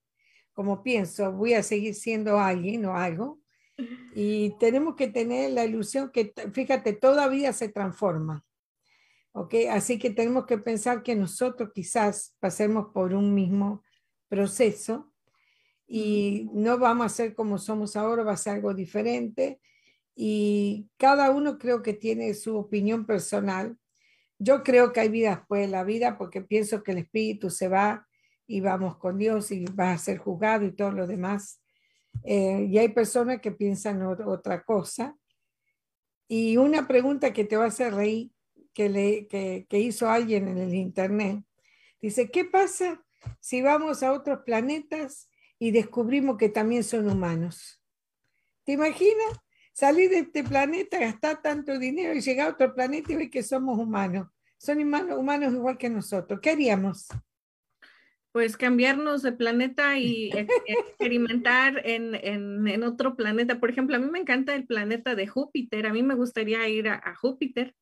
[0.52, 3.40] como pienso, voy a seguir siendo alguien o algo.
[4.14, 8.44] Y tenemos que tener la ilusión que, fíjate, toda vida se transforma.
[9.32, 9.54] ¿ok?
[9.72, 13.82] Así que tenemos que pensar que nosotros quizás pasemos por un mismo
[14.28, 15.12] proceso
[15.88, 19.60] y no vamos a ser como somos ahora, va a ser algo diferente
[20.14, 23.76] y cada uno creo que tiene su opinión personal.
[24.38, 27.68] Yo creo que hay vida después de la vida porque pienso que el espíritu se
[27.68, 28.06] va
[28.46, 31.60] y vamos con Dios y va a ser juzgado y todo lo demás.
[32.22, 35.16] eh, y hay personas que piensan otra cosa.
[36.28, 38.30] Y una pregunta que te va a hacer reír,
[38.72, 41.44] que, le, que hizo alguien en el internet,
[42.00, 43.04] dice, ¿qué pasa
[43.40, 45.28] si vamos a otros planetas
[45.58, 47.80] y descubrimos que también son humanos?
[48.64, 49.43] ¿Te imaginas?
[49.74, 53.42] Salir de este planeta, gastar tanto dinero y llegar a otro planeta y ver que
[53.42, 54.28] somos humanos.
[54.56, 56.40] Son humanos, humanos igual que nosotros.
[56.40, 57.08] ¿Qué haríamos?
[58.34, 60.32] pues cambiarnos de planeta y
[60.66, 63.60] experimentar en, en, otro planeta.
[63.60, 65.86] Por ejemplo, a mí me encanta el planeta de Júpiter.
[65.86, 67.76] A mí me gustaría ir a, Júpiter.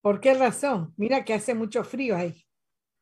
[0.00, 0.92] ¿Por qué razón?
[0.96, 2.47] Mira que hace mucho frío ahí.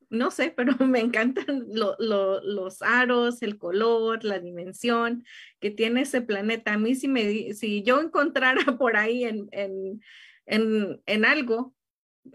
[0.09, 5.25] No sé, pero me encantan los aros, el color, la dimensión
[5.61, 6.75] que tiene ese planeta.
[6.75, 10.01] A mí si, me, si yo encontrara por ahí en, en,
[10.47, 11.77] en, en algo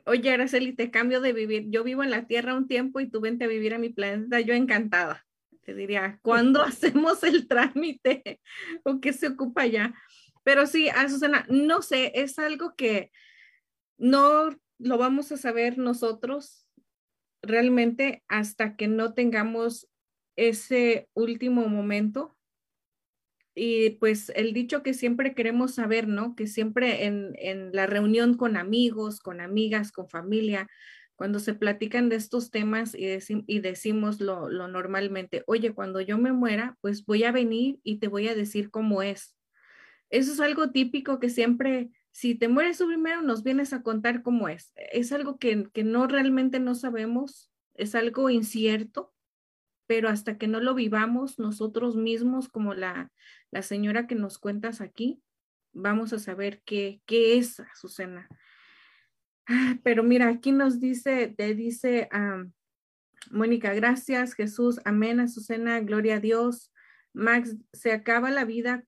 [0.06, 1.66] oye, Araceli, te cambio de vivir.
[1.70, 4.40] Yo vivo en la Tierra un tiempo y tú vente a vivir a mi planeta,
[4.40, 5.26] yo encantada.
[5.62, 8.40] Te diría, ¿cuándo hacemos el trámite?
[8.84, 9.94] ¿O qué se ocupa ya?
[10.44, 13.12] Pero sí, Azucena, no sé, es algo que
[13.98, 14.50] no
[14.80, 16.61] lo vamos a saber nosotros
[17.42, 19.88] realmente hasta que no tengamos
[20.36, 22.38] ese último momento
[23.54, 26.36] y pues el dicho que siempre queremos saber, ¿no?
[26.36, 30.70] Que siempre en, en, la reunión con amigos, con amigas, con familia,
[31.22, 36.32] cuando se platican de estos temas y, decimos lo, lo, normalmente, oye, cuando yo me
[36.32, 39.36] muera, pues voy a venir y te voy a decir cómo es.
[40.10, 44.22] Eso es algo típico que siempre, si te mueres tú primero, nos vienes a contar
[44.22, 44.74] cómo es.
[44.76, 49.14] Es algo que, que no realmente no sabemos, es algo incierto,
[49.88, 53.12] pero hasta que no lo vivamos nosotros mismos, como la,
[53.50, 55.22] la señora que nos cuentas aquí,
[55.74, 58.28] vamos a saber qué, qué es Azucena.
[59.48, 62.10] Ah, pero mira, aquí nos dice, te dice
[63.30, 66.72] Mónica, gracias Jesús, amén Azucena, gloria a Dios.
[67.14, 68.86] Max, se acaba la vida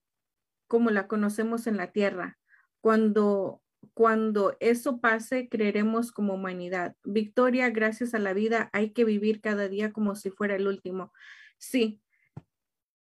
[0.66, 2.38] como la conocemos en la tierra.
[2.84, 3.62] Cuando
[3.94, 6.96] cuando eso pase, creeremos como humanidad.
[7.02, 11.10] Victoria, gracias a la vida, hay que vivir cada día como si fuera el último.
[11.56, 12.02] Sí.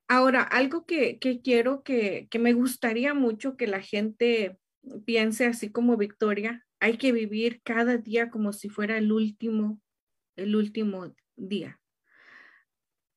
[0.07, 4.61] Ahora, algo que, quiero que, que me gustaría mucho que la gente
[5.07, 9.81] piense así como Victoria, hay que vivir cada día como si fuera el último,
[10.37, 11.81] el último día.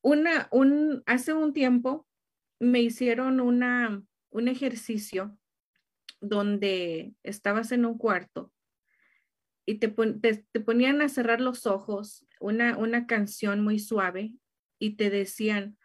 [0.02, 2.08] Una, un, hace un tiempo
[2.60, 4.02] me hicieron una,
[4.32, 5.38] un ejercicio
[6.22, 8.52] donde estabas en un cuarto
[9.68, 14.34] y te, te, ponían a cerrar los ojos, una, una canción muy suave,
[14.80, 15.78] y te decían,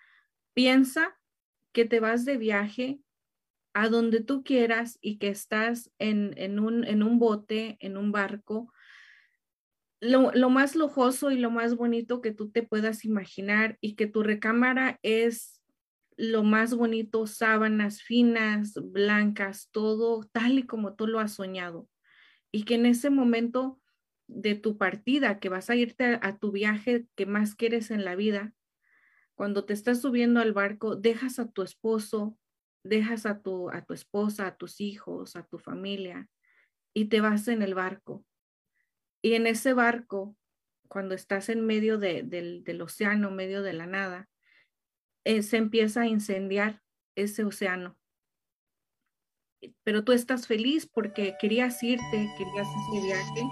[0.54, 1.18] piensa
[1.72, 3.00] que te vas de viaje
[3.74, 8.12] a donde tú quieras y que estás en, en, un, en un bote, en un
[8.12, 8.72] barco,
[10.00, 14.06] lo, lo, más lujoso y lo más bonito que tú te puedas imaginar y que
[14.06, 15.61] tu recámara es
[16.16, 21.88] lo más bonito, sábanas finas, blancas, todo tal y como tú lo has soñado.
[22.50, 23.80] Y que en ese momento
[24.26, 28.14] de tu partida, que vas a irte a, tu viaje que más quieres en la
[28.14, 28.52] vida,
[29.34, 32.38] cuando te estás subiendo al barco, dejas a tu esposo,
[32.84, 36.28] dejas a tu, a tu esposa, a tus hijos, a tu familia,
[36.94, 38.24] y te vas en el barco.
[39.22, 40.36] Y en ese barco,
[40.88, 42.28] cuando estás en medio del,
[42.64, 44.28] del océano, medio de la nada,
[45.24, 46.82] eh, se empieza a incendiar
[47.16, 47.96] ese océano.
[49.84, 53.42] Pero tú estás feliz porque querías irte, querías ese viaje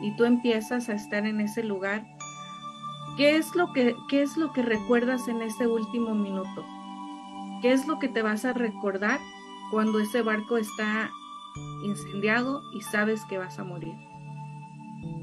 [0.00, 2.04] y tú empiezas a estar en ese lugar.
[3.16, 6.64] ¿Qué es lo que, qué es lo que recuerdas en ese último minuto?
[7.62, 9.20] ¿Qué es lo que te vas a recordar
[9.70, 11.10] cuando ese barco está
[11.84, 13.94] incendiado y sabes que vas a morir?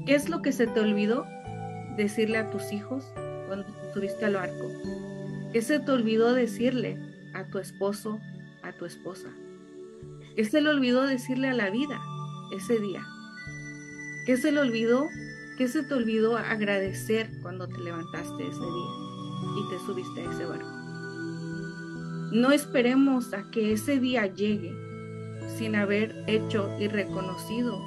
[0.06, 1.26] ¿Qué es lo que se te olvidó
[1.96, 3.12] decirle a tus hijos
[3.46, 5.11] cuando subiste al barco?
[5.52, 6.98] ¿Qué se te olvidó decirle
[7.34, 8.18] a tu esposo,
[8.62, 9.28] a tu esposa?
[10.34, 12.00] ¿Qué se le olvidó decirle a la vida
[12.56, 13.06] ese día?
[14.24, 15.08] ¿Qué se le olvidó?
[15.58, 18.90] ¿Qué se te olvidó agradecer cuando te levantaste ese día
[19.58, 20.70] y te subiste a ese barco?
[22.32, 24.74] No esperemos a que ese día llegue
[25.58, 27.78] sin haber hecho y reconocido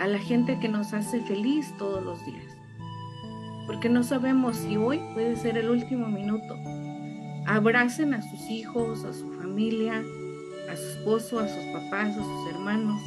[0.00, 2.56] a la gente que nos hace feliz todos los días.
[3.66, 6.54] Porque no sabemos si hoy puede ser el último minuto
[7.46, 10.02] Abracen a sus hijos, a su familia,
[10.68, 13.00] a su esposo, a sus papás, a sus hermanos,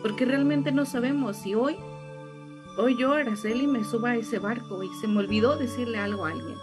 [0.00, 1.76] porque realmente no sabemos si hoy,
[2.78, 6.30] hoy yo, Araceli, me suba a ese barco y se me olvidó decirle algo a
[6.30, 6.56] alguien.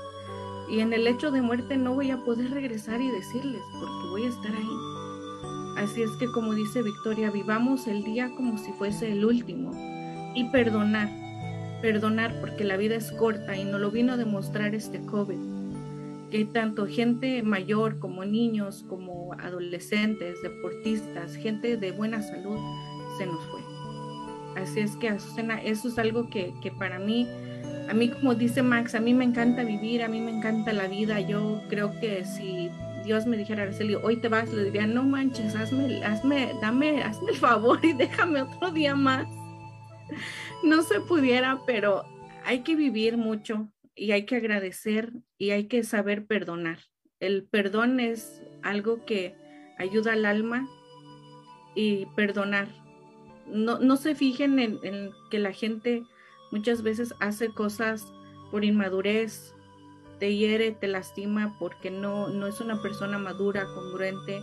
[0.68, 4.24] Y en el hecho de muerte no voy a poder regresar y decirles, porque voy
[4.24, 5.84] a estar ahí.
[5.84, 9.74] Así es que como dice Victoria, vivamos el día como si fuese el último
[10.34, 11.12] y perdonar,
[11.84, 15.55] perdonar porque la vida es corta y no lo vino a demostrar este COVID
[16.32, 22.58] que tanto gente mayor como niños, como adolescentes, deportistas, gente de buena salud,
[23.18, 23.62] se nos fue.
[24.62, 27.28] Así es que, Azucena, eso es algo que, que para mí,
[27.90, 30.88] a mí como dice Max, a mí me encanta vivir, a mí me encanta la
[30.88, 31.20] vida.
[31.20, 32.70] Yo creo que si
[33.04, 37.32] Dios me dijera, Araceli, hoy te vas, le diría, no manches, hazme, hazme, dame, hazme
[37.32, 39.28] el favor y déjame otro día más.
[40.64, 42.04] No se pudiera, pero
[42.46, 46.80] hay que vivir mucho y hay que agradecer y hay que saber perdonar.
[47.20, 49.36] El perdón es algo que
[49.78, 50.68] ayuda al alma
[51.76, 52.68] y perdonar.
[53.48, 56.04] No, no se fijen en, que la gente
[56.52, 58.06] muchas veces hace cosas
[58.52, 59.54] por inmadurez,
[60.20, 64.40] te hiere, te lastima porque no, no es una persona madura, congruente.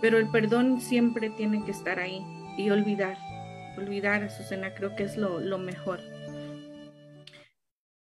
[0.00, 2.22] Pero el perdón siempre tiene que estar ahí
[2.56, 3.18] y olvidar.
[3.76, 6.00] Olvidar, Susana, creo que es lo, lo mejor.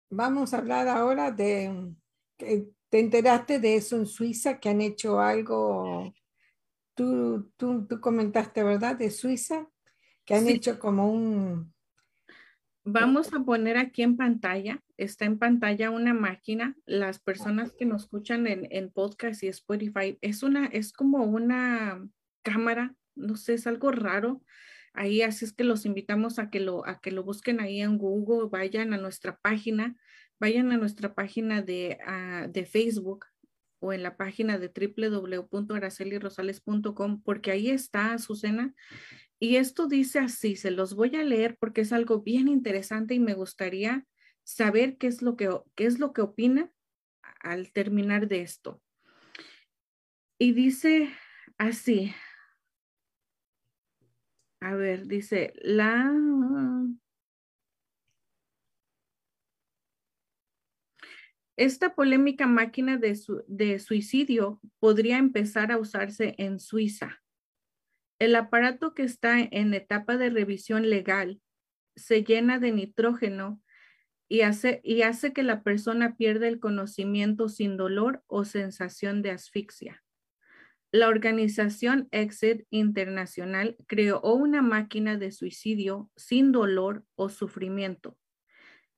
[0.10, 1.94] Vamos a hablar ahora de,
[2.38, 6.14] ¿te enteraste de eso en Suiza, que han hecho algo?
[6.94, 8.96] Tú, tú, tú comentaste, ¿verdad?
[8.96, 9.68] De Suiza,
[10.26, 10.54] que han Sí.
[10.54, 11.74] hecho como un,
[12.90, 16.74] Vamos a poner aquí en pantalla, está en pantalla una máquina.
[16.86, 22.08] Las personas que nos escuchan en, en podcast y Spotify, es una, es como una
[22.44, 24.42] cámara, no sé, es algo raro.
[24.98, 28.00] Ahí así es que los invitamos a que lo, a que lo busquen ahí en
[28.00, 29.96] Google, vayan a nuestra página,
[30.40, 33.28] vayan a nuestra página de, ah, de Facebook
[33.80, 38.74] o en la página de www.aracelirosales.com, porque ahí está, Azucena,
[39.40, 43.20] y esto dice así, se los voy a leer porque es algo bien interesante y
[43.20, 44.04] me gustaría
[44.44, 46.72] saber qué es lo que, qué es lo que opina
[47.40, 48.82] al terminar de esto.
[50.40, 51.12] Y dice
[51.60, 52.16] así.
[54.68, 56.12] A ver, dice, la...
[61.56, 67.24] Esta polémica máquina de, su- de suicidio podría empezar a usarse en Suiza.
[68.20, 71.42] El aparato que está en etapa de revisión legal
[71.96, 73.62] se llena de nitrógeno
[74.28, 79.32] y hace, y hace que la persona pierda el conocimiento sin dolor o sensación de
[79.32, 80.04] asfixia.
[80.92, 88.18] La organización Exit Internacional creó una máquina de suicidio sin dolor o sufrimiento.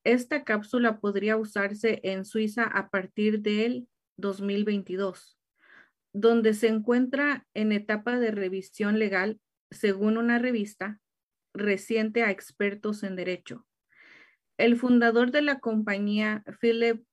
[0.04, 5.36] Esta cápsula podría usarse en Suiza a partir del 2022
[6.12, 11.00] donde se encuentra en etapa de revisión legal, según una revista
[11.54, 13.66] reciente a expertos en derecho.
[14.56, 17.04] El fundador de la compañía, Philip,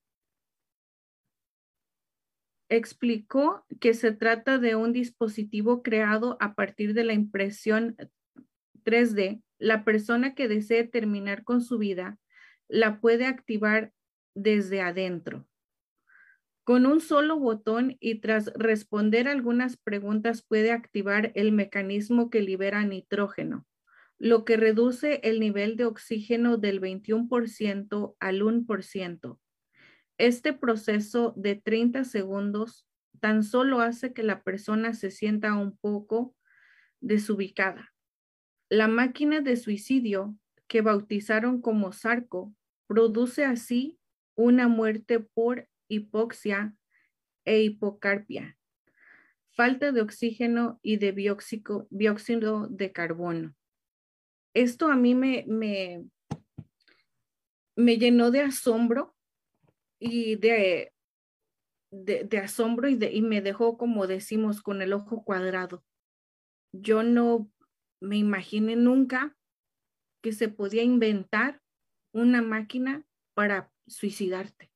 [2.69, 7.95] explicó que se trata de un dispositivo creado a partir de la impresión
[8.83, 9.41] 3D.
[9.57, 12.17] La persona que desee terminar con su vida
[12.67, 13.91] la puede activar
[14.35, 15.47] desde adentro.
[16.63, 22.83] Con un solo botón y tras responder algunas preguntas puede activar el mecanismo que libera
[22.83, 23.65] nitrógeno,
[24.19, 29.39] lo que reduce el nivel de oxígeno del 21% al 1%.
[30.17, 32.87] Este proceso de 30 segundos
[33.19, 36.35] tan solo hace que la persona se sienta un poco
[37.01, 37.93] desubicada.
[38.69, 40.35] La máquina de suicidio,
[40.67, 42.53] que bautizaron como Sarco,
[42.87, 43.99] produce así
[44.35, 46.75] una muerte por hipoxia
[47.45, 48.57] e hipocarpia,
[49.51, 53.55] falta de oxígeno y de bióxico- dióxido de carbono.
[54.53, 56.05] Esto a mí me, me,
[57.75, 59.16] me llenó de asombro
[59.99, 60.93] y de,
[61.91, 65.83] de, asombro y, de, y me dejó, como decimos, con el ojo cuadrado.
[66.71, 67.49] Yo no
[67.99, 69.35] me imaginé nunca
[70.21, 71.61] que se podía inventar
[72.13, 74.71] una máquina para suicidarte.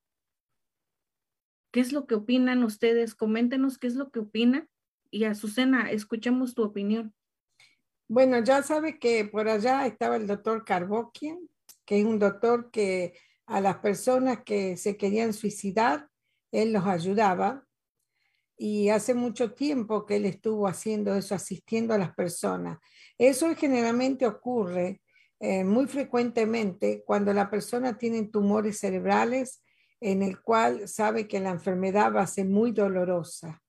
[1.71, 3.15] ¿Qué es lo que opinan ustedes?
[3.15, 4.69] Coméntenos qué es lo que opinan.
[5.09, 7.13] Y Azucena, escuchemos tu opinión.
[8.07, 11.49] Bueno, ya sabe que por allá estaba el doctor Carboquian,
[11.85, 13.13] que es un doctor que
[13.51, 16.07] a las personas que se querían suicidar,
[16.53, 17.65] él los ayudaba.
[18.57, 22.79] Y hace mucho tiempo que él estuvo haciendo eso, asistiendo a las personas.
[23.17, 25.01] Eso generalmente ocurre
[25.39, 29.63] eh, muy frecuentemente cuando la persona tiene tumores cerebrales
[29.99, 33.61] en el cual sabe que la enfermedad va a ser muy dolorosa.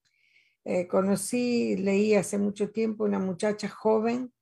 [0.64, 4.32] Eh, conocí, leí hace mucho tiempo una muchacha joven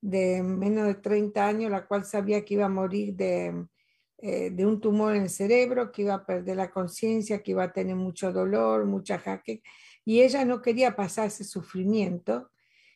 [0.00, 3.66] de menos de 30 años, la cual sabía que iba a morir de,
[4.18, 7.64] eh, de un tumor en el cerebro, que iba a perder la conciencia, que iba
[7.64, 9.62] a tener mucho dolor, mucha jaque,
[10.04, 12.50] y ella no quería pasar ese sufrimiento,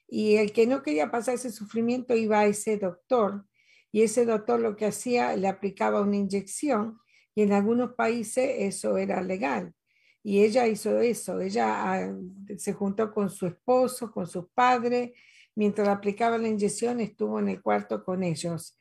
[0.08, 3.44] y el que no quería pasar ese sufrimiento iba a ese doctor,
[3.92, 6.98] y ese doctor lo que hacía, le aplicaba una inyección,
[7.34, 9.74] y en algunos países eso era legal.
[10.22, 12.14] Y ella hizo eso, ella ah,
[12.56, 15.12] se juntó con su esposo, con sus padres,
[15.54, 18.78] mientras aplicaba la inyección estuvo en el cuarto con ellos.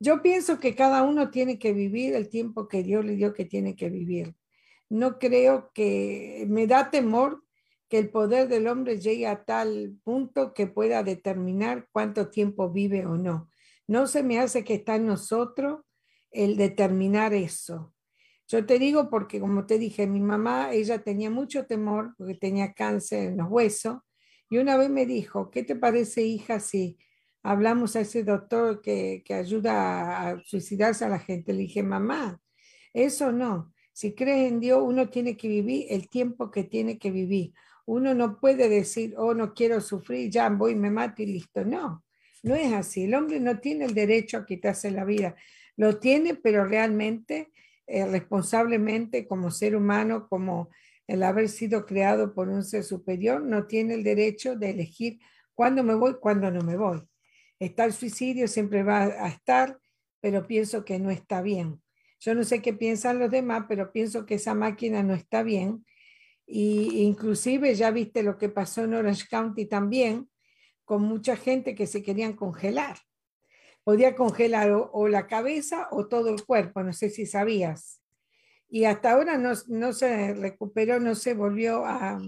[0.00, 3.44] Yo pienso que cada uno tiene que vivir el tiempo que Dios le dio que
[3.44, 4.34] tiene que vivir.
[4.88, 7.42] No creo que me da temor
[7.88, 13.06] que el poder del hombre llegue a tal punto que pueda determinar cuánto tiempo vive
[13.06, 13.50] o no.
[13.86, 15.80] No se me hace que está en nosotros
[16.30, 17.94] el determinar eso.
[18.46, 22.72] Yo te digo porque, como te dije, mi mamá, ella tenía mucho temor porque tenía
[22.72, 23.98] cáncer en los huesos
[24.50, 26.98] y una vez me dijo, ¿qué te parece, hija, si
[27.50, 31.52] hablamos a ese doctor que, que ayuda a suicidarse a la gente?
[31.52, 32.40] Le dije, mamá,
[32.92, 33.72] eso no.
[33.92, 37.54] Si crees en Dios, uno tiene que vivir el tiempo que tiene que vivir.
[37.86, 41.64] Uno no puede decir, oh, no quiero sufrir, ya voy, me mato y listo.
[41.64, 42.04] No,
[42.42, 43.04] no es así.
[43.04, 45.34] El hombre no tiene el derecho a quitarse la vida.
[45.76, 47.50] Lo tiene, pero realmente,
[47.86, 50.68] eh, responsablemente, como ser humano, como
[51.06, 55.18] el haber sido creado por un ser superior, no tiene el derecho de elegir
[55.54, 57.02] cuándo me voy, cuándo no me voy.
[57.58, 59.78] Está el suicidio, siempre va a estar,
[60.20, 61.82] pero pienso que no está bien.
[62.20, 65.84] Yo no sé qué piensan los demás, pero pienso que esa máquina no está bien
[66.50, 70.30] y inclusive ya viste lo que pasó en Orange County también,
[70.84, 72.96] con mucha gente que se querían congelar.
[73.84, 78.02] Podía congelar o, la cabeza o todo el cuerpo, no sé si sabías.
[78.70, 82.18] Y hasta ahora no, no se recuperó, no se volvió a,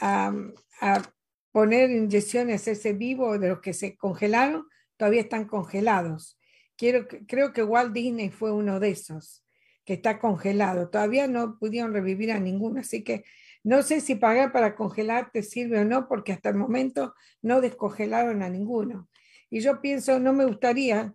[0.00, 1.14] a
[1.52, 4.66] poner inyecciones ese vivo de los que se congelaron,
[4.96, 6.38] todavía están congelados.
[6.76, 9.44] Quiero, creo que Walt Disney fue uno de esos
[9.84, 10.90] que está congelado.
[10.90, 13.24] Todavía no pudieron revivir a ninguno, así que
[13.64, 17.60] no sé si pagar para congelar te sirve o no, porque hasta el momento no
[17.60, 19.08] descongelaron a ninguno.
[19.50, 21.14] Y yo pienso, no me gustaría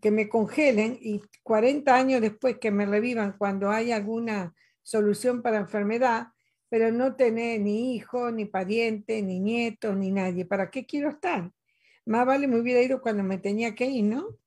[0.00, 5.58] que me congelen y 40 años después que me revivan cuando hay alguna solución para
[5.58, 6.28] enfermedad,
[6.68, 10.44] pero no tener ni hijo, ni pariente, ni nieto, ni nadie.
[10.44, 11.52] ¿Para qué quiero estar?
[12.04, 14.38] Más vale me hubiera ido cuando me tenía que ir, ¿no?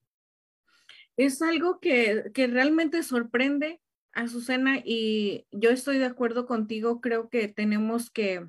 [1.20, 3.82] es algo que, realmente sorprende
[4.14, 8.48] a Susana y yo estoy de acuerdo contigo, creo que tenemos que,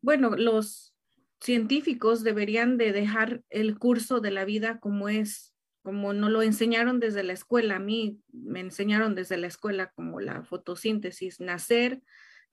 [0.00, 0.96] bueno, los
[1.40, 6.98] científicos deberían de dejar el curso de la vida como es, como nos lo enseñaron
[6.98, 7.76] desde la escuela.
[7.76, 12.02] A mí me enseñaron desde la escuela como la fotosíntesis, nacer,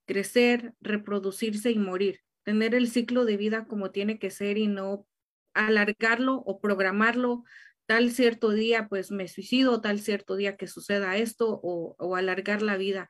[0.08, 5.06] crecer, reproducirse y morir, tener el ciclo de vida como tiene que ser y no
[5.54, 7.44] alargarlo o programarlo
[7.88, 12.78] tal cierto día pues me suicido, tal cierto día que suceda esto o, alargar la
[12.78, 13.10] vida.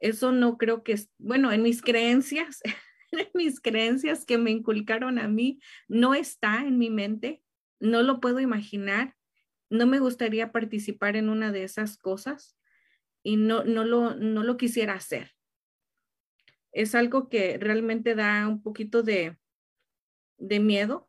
[0.00, 2.60] Eso no creo que es, bueno, en mis creencias,
[3.12, 7.42] en mis creencias que me inculcaron a mí, no está en mi mente,
[7.80, 9.14] no lo puedo imaginar,
[9.70, 12.56] no me gustaría participar en una de esas cosas
[13.22, 15.35] y no, no, lo, no lo quisiera hacer.
[16.76, 19.36] Es algo que realmente da un poquito de,
[20.38, 21.08] de miedo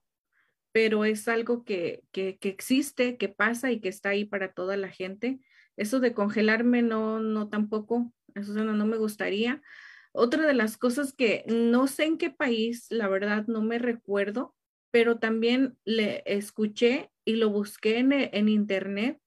[0.78, 4.90] pero es algo que, que, existe, que pasa y que está ahí para toda la
[4.90, 5.40] gente.
[5.76, 9.64] Eso de congelarme no, no tampoco, eso no, no me gustaría.
[10.12, 14.56] Otra de las cosas que no sé en qué país, la verdad no me recuerdo,
[14.92, 19.20] pero también le escuché y lo busqué en, en internet,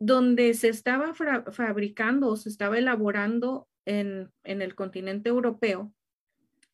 [0.00, 5.92] donde se estaba fabricando o se estaba elaborando en, el continente europeo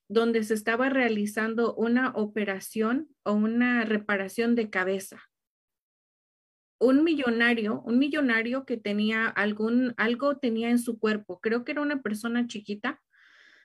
[0.08, 5.22] donde se estaba realizando una operación o una reparación de cabeza.
[6.80, 11.82] Un millonario, un millonario que tenía algún, algo tenía en su cuerpo, creo que era
[11.82, 13.00] una persona chiquita,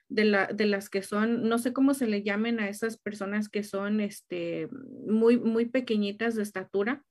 [0.08, 3.50] de, la, de, las que son, no sé cómo se le llamen a esas personas
[3.50, 4.70] que son este,
[5.08, 7.04] muy, muy pequeñitas de estatura.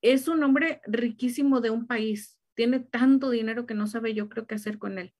[0.00, 4.46] Es un hombre riquísimo de un país, tiene tanto dinero que no sabe yo creo
[4.46, 5.12] qué hacer con él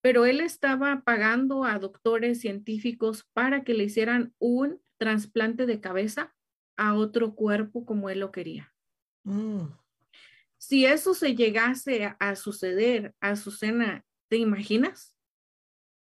[0.00, 6.34] pero él estaba pagando a doctores científicos para que le hicieran un trasplante de cabeza
[6.76, 8.72] a otro cuerpo como él lo quería.
[9.24, 9.66] Mm.
[10.58, 15.16] Si eso se llegase a, suceder a Susana, ¿te imaginas?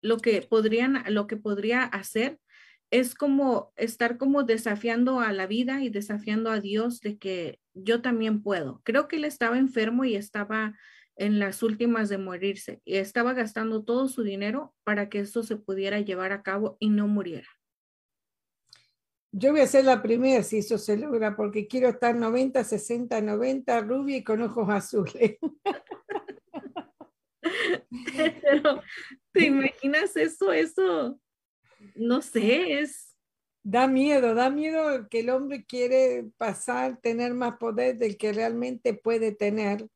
[0.01, 2.39] Lo que podrían, lo que podría hacer
[2.91, 8.01] es como estar como desafiando a la vida y desafiando a Dios de que yo
[8.01, 8.81] también puedo.
[8.85, 10.75] Creo que él estaba enfermo y estaba
[11.19, 15.57] en las últimas de morirse y estaba gastando todo su dinero para que esto se
[15.57, 17.49] pudiera llevar a cabo y no muriera.
[19.33, 23.21] Yo voy a ser la primera si eso se logra, porque quiero estar 90, 60,
[23.21, 25.37] 90, rubia y con ojos azules.
[28.43, 28.83] Pero,
[29.33, 30.53] ¿te imaginas eso?
[30.53, 31.21] Eso,
[31.95, 33.17] no sé, es...
[33.65, 38.95] Da miedo, da miedo que el hombre quiere pasar, tener más poder del que realmente
[38.95, 39.87] puede tener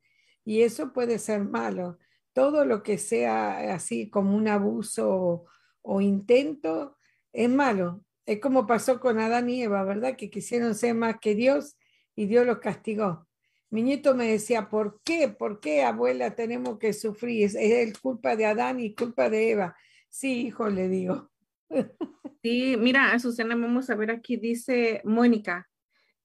[0.45, 1.99] y eso puede ser malo.
[2.35, 5.45] todo lo que sea así como un abuso
[5.83, 6.97] o, intento
[7.33, 8.05] es malo.
[8.27, 10.17] Es como pasó con Adán y Eva, ¿verdad?
[10.17, 11.77] Que quisieron ser más que Dios
[12.17, 13.27] y Dios los castigó.
[13.71, 15.29] Mi nieto me decía, ¿por qué?
[15.29, 17.45] ¿Por qué, abuela, tenemos que sufrir?
[17.47, 19.77] Es, es culpa de Adán y culpa de Eva.
[20.09, 21.31] Sí, hijo, le digo.
[22.43, 25.71] Sí, mira, Susana, vamos a ver aquí, dice Mónica,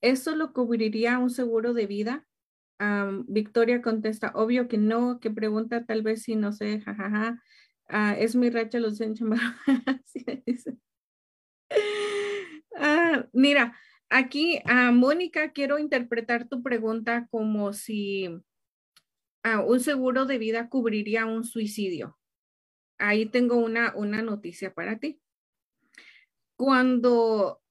[0.01, 2.26] ¿eso lo cubriría un seguro de vida?
[3.27, 7.41] Victoria contesta, obvio que no, que pregunta tal vez si no sé, jajaja.
[7.87, 8.99] Ah, es mi racha los.
[12.79, 13.75] Ah, mira,
[14.07, 18.29] aquí, ah, Mónica, quiero interpretar tu pregunta como si
[19.43, 22.19] ah, un seguro de vida cubriría un suicidio.
[22.99, 25.19] Ahí tengo una, una noticia para ti.
[26.55, 27.63] Cuando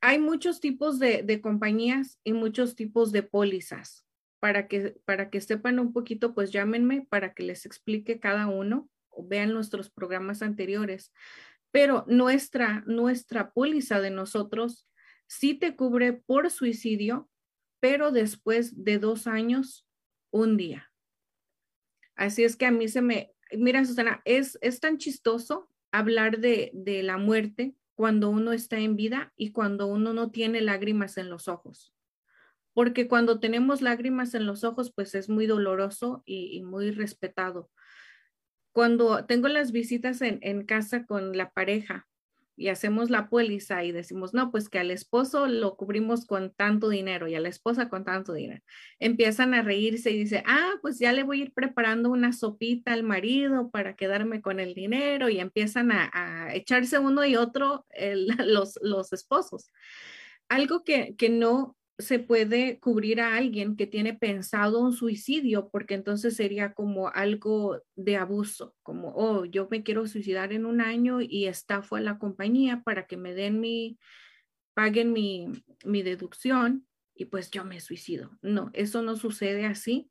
[0.00, 4.05] hay muchos tipos de, de compañías y muchos tipos de pólizas.
[4.46, 8.88] Para que, para que sepan un poquito, pues llámenme para que les explique cada uno
[9.08, 11.12] o vean nuestros programas anteriores.
[11.72, 14.86] Pero nuestra, nuestra póliza de nosotros
[15.26, 17.28] sí te cubre por suicidio,
[17.80, 19.84] pero después de dos años,
[20.30, 20.92] un día.
[22.14, 26.70] Así es que a mí se me, mira Susana, es, es tan chistoso hablar de,
[26.72, 31.30] de la muerte cuando uno está en vida y cuando uno no tiene lágrimas en
[31.30, 31.95] los ojos.
[32.76, 37.70] Porque cuando tenemos lágrimas en los ojos, pues es muy doloroso y, muy respetado.
[38.70, 42.06] Cuando tengo las visitas en, casa con la pareja
[42.54, 46.90] y hacemos la póliza y decimos, no, pues que al esposo lo cubrimos con tanto
[46.90, 48.62] dinero y a la esposa con tanto dinero.
[48.98, 52.92] Empiezan a reírse y dice, ah, pues ya le voy a ir preparando una sopita
[52.92, 57.86] al marido para quedarme con el dinero y empiezan a, echarse uno y otro
[58.44, 59.72] los, los esposos.
[60.50, 65.94] Algo que, que no se puede cubrir a alguien que tiene pensado un suicidio, porque
[65.94, 71.20] entonces sería como algo de abuso, como, oh, yo me quiero suicidar en un año
[71.22, 73.98] y estafo a la compañía para que me den mi,
[74.74, 75.48] paguen mi,
[75.84, 78.36] mi deducción y pues yo me suicido.
[78.42, 80.10] No, eso no sucede así.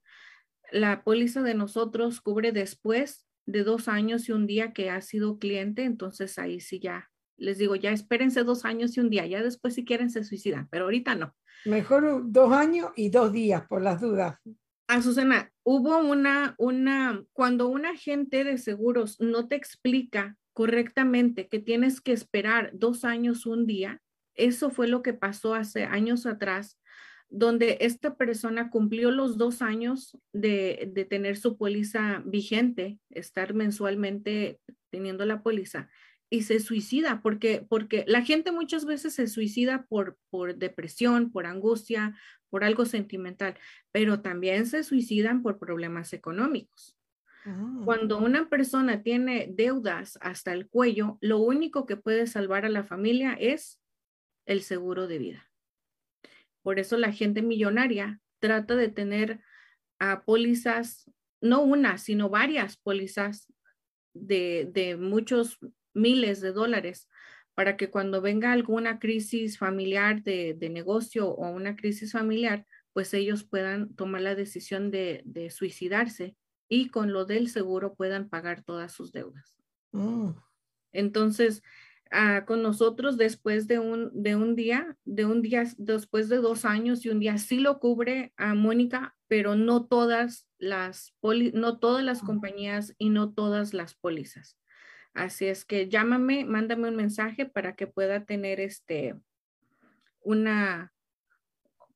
[0.72, 5.38] La póliza de nosotros cubre después de dos años y un día que ha sido
[5.38, 9.44] cliente, entonces ahí sí ya les digo, ya espérense dos años y un día, ya
[9.44, 11.36] después si quieren se suicidan, pero ahorita no.
[11.66, 14.38] Mejor dos años y dos días, por las dudas.
[14.88, 21.60] A Susana, hubo una, una, cuando un agente de seguros no te explica correctamente que
[21.60, 24.02] tienes que esperar dos años, un día,
[24.36, 26.80] eso fue lo que pasó hace años atrás,
[27.30, 34.60] donde esta persona cumplió los dos años de, de tener su póliza vigente, estar mensualmente
[34.92, 35.90] teniendo la póliza
[36.30, 41.46] y se suicida porque, porque la gente muchas veces se suicida por, por depresión, por
[41.46, 42.18] angustia,
[42.50, 43.58] por algo sentimental,
[43.92, 46.98] pero también se suicidan por problemas económicos.
[47.46, 47.82] Ah.
[47.86, 52.84] Cuando una persona tiene deudas hasta el cuello, lo único que puede salvar a la
[52.84, 53.80] familia es
[54.46, 55.52] el seguro de vida.
[56.64, 59.42] Por eso la gente millonaria trata de tener
[60.00, 61.12] a pólizas,
[61.42, 63.52] no una, sino varias pólizas
[64.14, 65.60] de, de muchos
[65.96, 67.10] miles de dólares
[67.56, 73.14] para que cuando venga alguna crisis familiar de, de negocio o una crisis familiar, pues
[73.14, 76.36] ellos puedan tomar la decisión de, de suicidarse
[76.70, 79.58] y con lo del seguro puedan pagar todas sus deudas.
[79.94, 80.32] Mm.
[80.94, 81.62] Entonces,
[82.12, 86.66] ah, con nosotros después de un, de un día, de un día, después de dos
[86.66, 91.80] años y un día, sí lo cubre a Mónica, pero no todas las, poli- no
[91.80, 94.58] todas las compañías y no todas las pólizas.
[95.16, 99.16] Así es que llámame, mándame un mensaje para que pueda tener este,
[100.22, 100.94] una,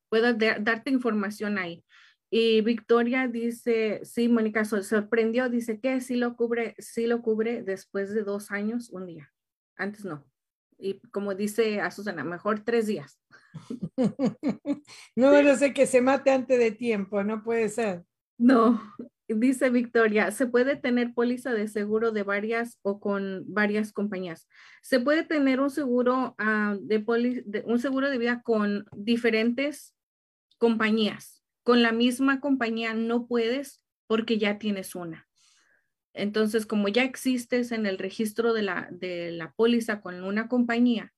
[0.08, 1.84] pueda da- darte información ahí.
[2.32, 7.62] Y Victoria dice, sí, Mónica se sorprendió, dice que sí lo cubre, sí lo cubre
[7.62, 9.32] después de dos años, un día.
[9.76, 10.26] Antes no.
[10.78, 13.20] Y como dice a Susana, mejor tres días.
[15.16, 18.06] no, no sé que se mate antes de tiempo, no puede ser.
[18.38, 18.82] No,
[19.30, 24.48] dice Victoria, se puede tener póliza de seguro de varias o con varias compañías.
[24.82, 29.96] Se puede tener un seguro ah, de, poli- un seguro de vida con diferentes
[30.58, 31.44] compañías.
[31.64, 35.28] Con la misma compañía no puedes porque ya tienes una.
[36.14, 41.14] Entonces, como ya existes en el registro de la, de la póliza con una compañía,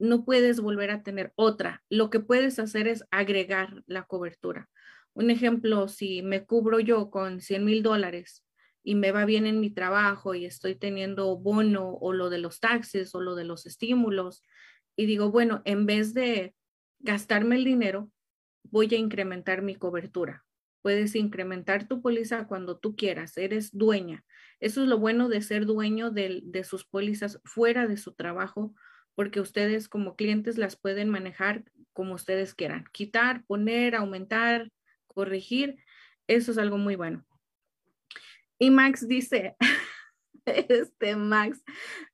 [0.00, 1.84] no puedes volver a tener otra.
[1.88, 4.68] Lo que puedes hacer es agregar la cobertura.
[5.14, 8.44] Un ejemplo, si me cubro yo con 100 mil dólares
[8.82, 12.60] y me va bien en mi trabajo y estoy teniendo bono o lo de los
[12.60, 14.42] taxes o lo de los estímulos
[14.96, 16.54] y digo, bueno, en vez de
[16.98, 18.10] gastarme el dinero,
[18.64, 20.44] voy a incrementar mi cobertura.
[20.82, 24.22] puedes incrementar tu póliza cuando tú quieras, eres dueña.
[24.60, 28.74] Eso es lo bueno de ser dueño de, de sus pólizas fuera de su trabajo,
[29.14, 31.64] porque ustedes como clientes las pueden manejar
[31.94, 34.70] como ustedes quieran, quitar, poner, aumentar,
[35.14, 35.78] corregir.
[36.26, 37.24] Eso es algo muy bueno.
[38.58, 39.56] Y Max dice,
[40.44, 41.62] este Max,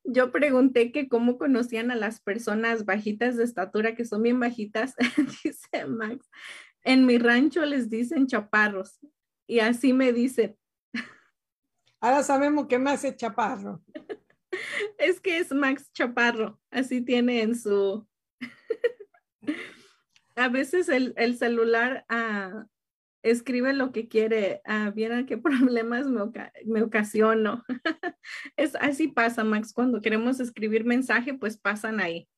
[0.05, 4.95] yo pregunté que cómo conocían a las personas bajitas de estatura, que son bien bajitas,
[5.45, 6.29] dice Max,
[6.83, 8.99] en mi rancho les dicen chaparros
[9.47, 10.57] y así me dicen.
[12.01, 13.83] Ahora sabemos qué más es chaparro.
[14.99, 18.07] es que es Max Chaparro, así tiene en su...
[20.37, 22.65] a veces el, el celular uh,
[23.23, 24.63] escribe lo que quiere.
[24.67, 26.53] Uh, Vieran qué problemas me, oca
[26.83, 27.65] ocasiono.
[28.57, 32.29] es, así pasa, Max, cuando queremos escribir mensaje, pues pasan ahí.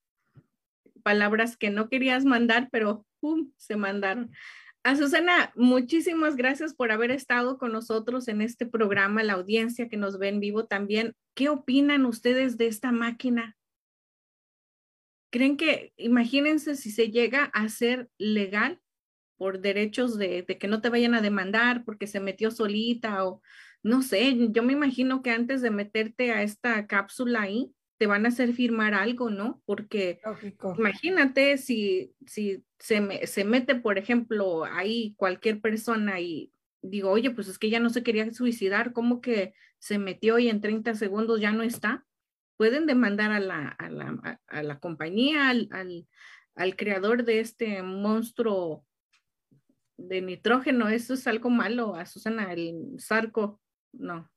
[1.02, 3.52] Palabras que no querías mandar, pero ¡pum!
[3.56, 4.30] se mandaron.
[4.84, 10.18] Azucena, muchísimas gracias por haber estado con nosotros en este programa, la audiencia que nos
[10.18, 11.14] ve en vivo también.
[11.34, 13.56] ¿Qué opinan ustedes de esta máquina?
[15.30, 18.81] ¿Creen que, imagínense si se llega a ser legal
[19.42, 23.42] por derechos de, de, que no te vayan a demandar porque se metió solita o
[23.82, 28.24] no sé, yo me imagino que antes de meterte a esta cápsula ahí, te van
[28.24, 29.60] a hacer firmar algo, ¿no?
[29.64, 30.76] Porque Lógico.
[30.78, 37.32] imagínate si, si se, me, se mete, por ejemplo, ahí cualquier persona y digo, oye,
[37.32, 40.94] pues es que ya no se quería suicidar, ¿cómo que se metió y en 30
[40.94, 42.06] segundos ya no está?
[42.56, 46.06] Pueden demandar a la, a la, a la compañía, al, al,
[46.54, 48.86] al creador de este monstruo
[49.96, 53.60] de nitrógeno, eso es algo malo, a Susana, el sarco,
[53.92, 54.30] no.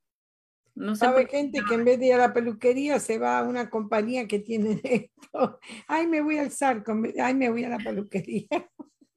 [0.76, 3.44] No sé Sabe gente que en vez de ir a la peluquería se va a
[3.44, 5.60] una compañía que tiene esto.
[5.88, 8.48] Ay, me voy al sarco, ay, me voy a la peluquería.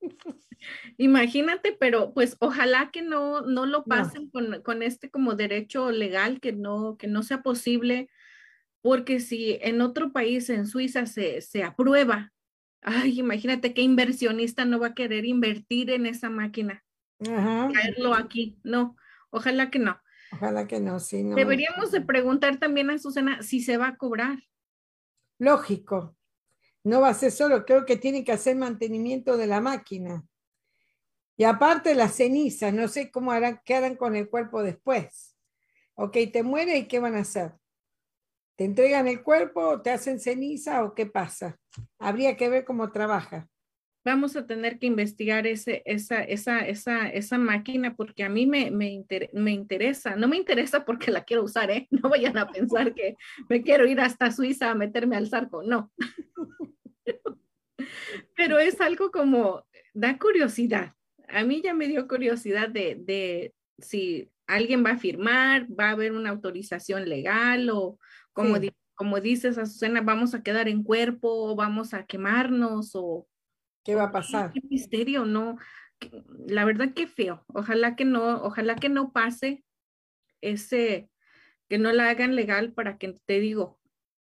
[0.96, 4.30] Imagínate, pero pues ojalá que no, no lo pasen no.
[4.30, 8.08] Con, con, este como derecho legal, que no, que no sea posible,
[8.80, 12.32] porque si en otro país, en Suiza, se, se aprueba,
[12.88, 16.84] ay, imagínate qué inversionista no va a querer invertir en esa máquina.
[17.20, 17.68] Ajá.
[17.72, 18.96] Traerlo aquí, no,
[19.30, 20.00] ojalá que no.
[20.32, 21.24] Ojalá que no, sí.
[21.24, 21.36] No.
[21.36, 24.38] Deberíamos de preguntar también a Susana si se va a cobrar.
[25.38, 26.16] Lógico.
[26.84, 30.24] No va a ser solo, creo que tiene que hacer mantenimiento de la máquina.
[31.36, 35.36] Y aparte las cenizas, no sé cómo harán, qué harán con el cuerpo después.
[35.94, 37.57] Ok, te muere y qué van a hacer.
[38.58, 41.56] ¿Te entregan el cuerpo, te hacen ceniza o qué pasa?
[41.98, 43.48] Habría que ver cómo trabaja
[44.08, 48.70] vamos a tener que investigar ese, esa, esa, esa, esa máquina porque a mí me,
[48.70, 50.16] me, me, interesa.
[50.16, 51.86] No me interesa porque la quiero usar, ¿eh?
[51.90, 53.16] No vayan a pensar que
[53.48, 55.92] me quiero ir hasta Suiza a meterme al zarco, no.
[58.34, 60.94] Pero es algo como, da curiosidad.
[61.28, 65.92] A mí ya me dio curiosidad de, de si alguien va a firmar, va a
[65.92, 67.98] haber una autorización legal o
[68.38, 68.60] como, sí.
[68.60, 73.26] di, como dices, Azucena, vamos a quedar en cuerpo, vamos a quemarnos o
[73.84, 74.52] ¿Qué va a pasar?
[74.52, 75.56] Qué misterio, no.
[76.46, 77.44] La verdad que feo.
[77.48, 79.64] Ojalá que no, ojalá que no pase
[80.40, 81.10] ese,
[81.68, 83.78] que no la hagan legal para que te digo,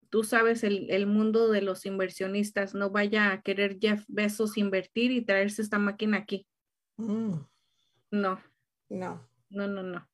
[0.09, 5.11] tú sabes el, el mundo de los inversionistas, no vaya a querer Jeff Bezos invertir
[5.11, 6.47] y traerse esta máquina aquí.
[6.97, 7.33] Mm.
[8.11, 8.39] No.
[8.89, 9.27] No.
[9.49, 10.08] No, no, no.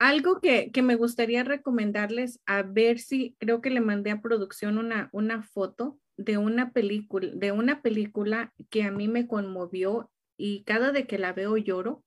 [0.00, 4.78] Algo que, que, me gustaría recomendarles, a ver si creo que le mandé a producción
[4.78, 10.64] una, una foto de una película, de una película que a mí me conmovió y
[10.64, 12.02] cada de que la veo lloro,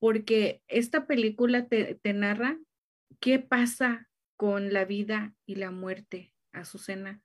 [0.00, 2.58] porque esta película te, narra
[3.20, 7.22] qué pasa con la vida y la muerte, Azucena.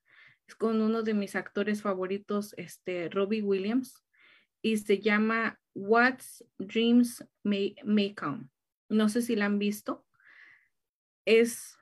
[0.48, 4.04] Es con uno de mis actores favoritos, este, Robbie Williams,
[4.62, 8.48] y se llama What's Dreams May, May Come.
[8.90, 10.06] No sé si la han visto.
[11.26, 11.78] Es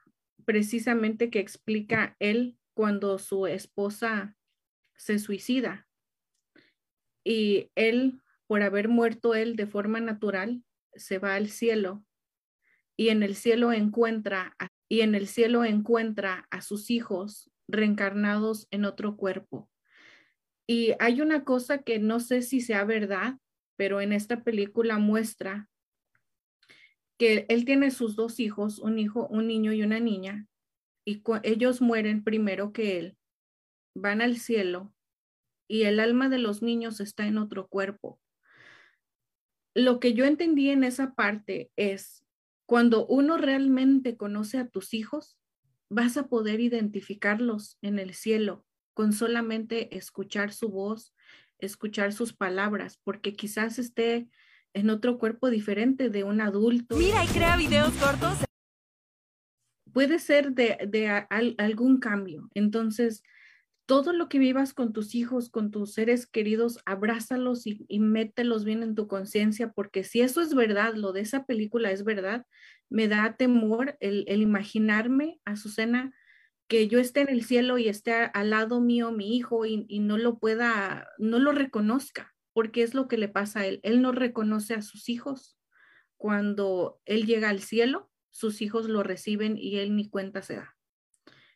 [0.45, 4.37] precisamente que explica él cuando su esposa
[4.95, 5.87] se suicida
[7.25, 10.63] y él, por haber muerto él de forma natural,
[10.93, 12.05] se va al cielo
[12.95, 18.67] y en el cielo encuentra a, y en el cielo encuentra a sus hijos reencarnados
[18.71, 19.69] en otro cuerpo.
[20.67, 23.39] Y hay una cosa que no sé si sea verdad,
[23.75, 25.69] pero en esta película muestra
[27.17, 30.47] que él tiene sus dos hijos, un hijo, un niño y una niña,
[31.05, 33.17] y ellos mueren primero que él,
[33.95, 34.93] van al cielo
[35.67, 38.19] y el alma de los niños está en otro cuerpo.
[39.73, 42.23] Lo que yo entendí en esa parte es,
[42.65, 45.37] cuando uno realmente conoce a tus hijos,
[45.89, 51.13] vas a poder identificarlos en el cielo con solamente escuchar su voz,
[51.59, 54.29] escuchar sus palabras, porque quizás esté
[54.75, 56.97] en otro cuerpo diferente de un adulto.
[56.97, 58.43] Mira y crea videos cortos.
[59.91, 61.07] Puede ser de, de
[61.57, 62.49] algún cambio.
[62.53, 63.23] Entonces,
[63.85, 68.65] todo lo que vivas con tus hijos, con tus seres queridos, abrázalos y, y mételos
[68.65, 72.45] bien en tu conciencia, porque si eso es verdad, lo de esa película es verdad,
[72.89, 76.13] me da temor el, el imaginarme, Azucena,
[76.67, 79.99] que yo esté en el cielo y esté al lado mío mi hijo y, y,
[79.99, 83.81] no lo pueda, no lo reconozca, porque es lo que le pasa a él.
[83.83, 85.57] Él no reconoce a sus hijos.
[86.15, 90.77] Cuando él llega al cielo, sus hijos lo reciben y él ni cuenta se da,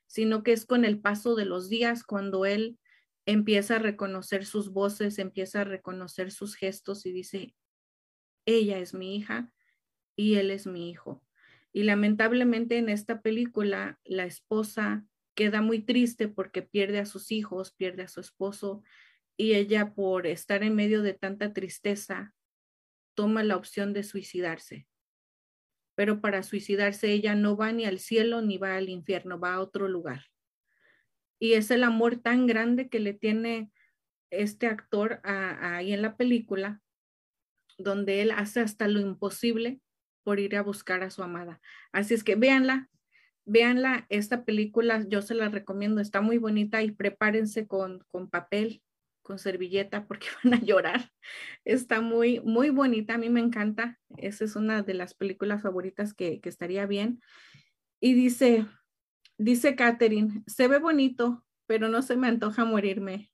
[0.08, 2.78] sino que es con el paso de los días cuando él
[3.26, 7.56] empieza a reconocer sus voces, empieza a reconocer sus gestos y dice,
[8.46, 9.54] ella es mi hija
[10.18, 11.24] y él es mi hijo.
[11.72, 17.72] Y lamentablemente en esta película la esposa queda muy triste porque pierde a sus hijos,
[17.72, 18.84] pierde a su esposo
[19.40, 22.36] y ella por estar en medio de tanta tristeza
[23.16, 24.86] toma la opción de suicidarse.
[25.96, 29.62] Pero para suicidarse ella no va ni al cielo ni va al infierno, va a
[29.62, 30.26] otro lugar.
[31.40, 33.72] Y es el amor tan grande que le tiene
[34.30, 36.82] este actor ahí en la película,
[37.78, 39.80] donde él hace hasta lo imposible
[40.24, 41.62] por ir a buscar a su amada.
[41.94, 42.90] Así es que véanla,
[43.46, 48.84] véanla, esta película yo se la recomiendo, está muy bonita y prepárense con, con papel,
[49.30, 51.12] con servilleta porque van a llorar.
[51.64, 56.16] Está muy, muy bonita, a mí me encanta, esa es una de las películas favoritas
[56.16, 57.22] que, que estaría bien.
[58.00, 58.66] Y dice,
[59.38, 63.30] dice Catherine, se ve bonito, pero no se me antoja morirme.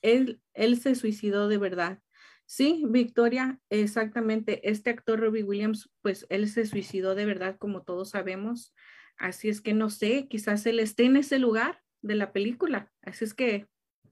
[0.00, 1.98] Él, él se suicidó de verdad.
[2.46, 4.66] Sí, Victoria, exactamente.
[4.70, 8.74] Este actor Robbie Williams, pues él se suicidó de verdad, como todos sabemos.
[9.18, 12.90] Así es que no sé, quizás él esté en ese lugar de la película.
[13.02, 13.66] Así es que,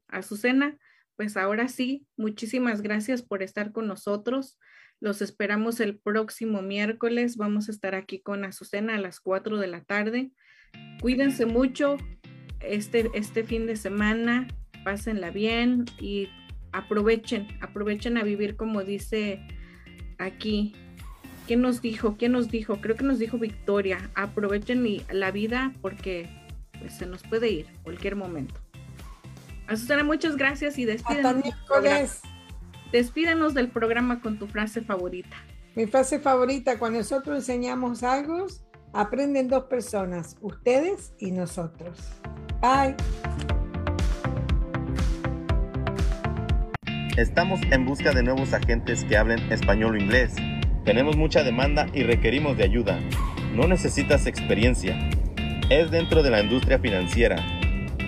[0.08, 0.78] Azucena,
[1.20, 4.58] pues ahora sí, muchísimas gracias por estar con nosotros.
[5.00, 7.36] Los esperamos el próximo miércoles.
[7.36, 10.30] Vamos a estar aquí con Azucena a las 4 de la tarde.
[11.02, 11.98] Cuídense mucho
[12.60, 14.48] este, este fin de semana.
[14.82, 16.30] Pásenla bien y
[16.72, 19.46] aprovechen, aprovechen a vivir como dice
[20.16, 20.72] aquí.
[21.46, 22.16] ¿Quién nos dijo?
[22.16, 22.80] ¿Quién nos dijo?
[22.80, 24.10] Creo que nos dijo Victoria.
[24.14, 26.30] Aprovechen la vida porque
[26.78, 28.58] pues, se nos puede ir cualquier momento.
[29.70, 31.44] Asusana, muchas gracias y despídenos.
[32.90, 35.36] Despídenos del programa con tu frase favorita.
[35.76, 38.48] Mi frase favorita, cuando nosotros enseñamos algo,
[38.92, 42.00] aprenden dos personas, ustedes y nosotros.
[42.60, 42.96] Bye.
[47.16, 50.34] Estamos en busca de nuevos agentes que hablen español o inglés.
[50.84, 52.98] Tenemos mucha demanda y requerimos de ayuda.
[53.54, 54.98] No necesitas experiencia.
[55.68, 57.59] Es dentro de la industria financiera.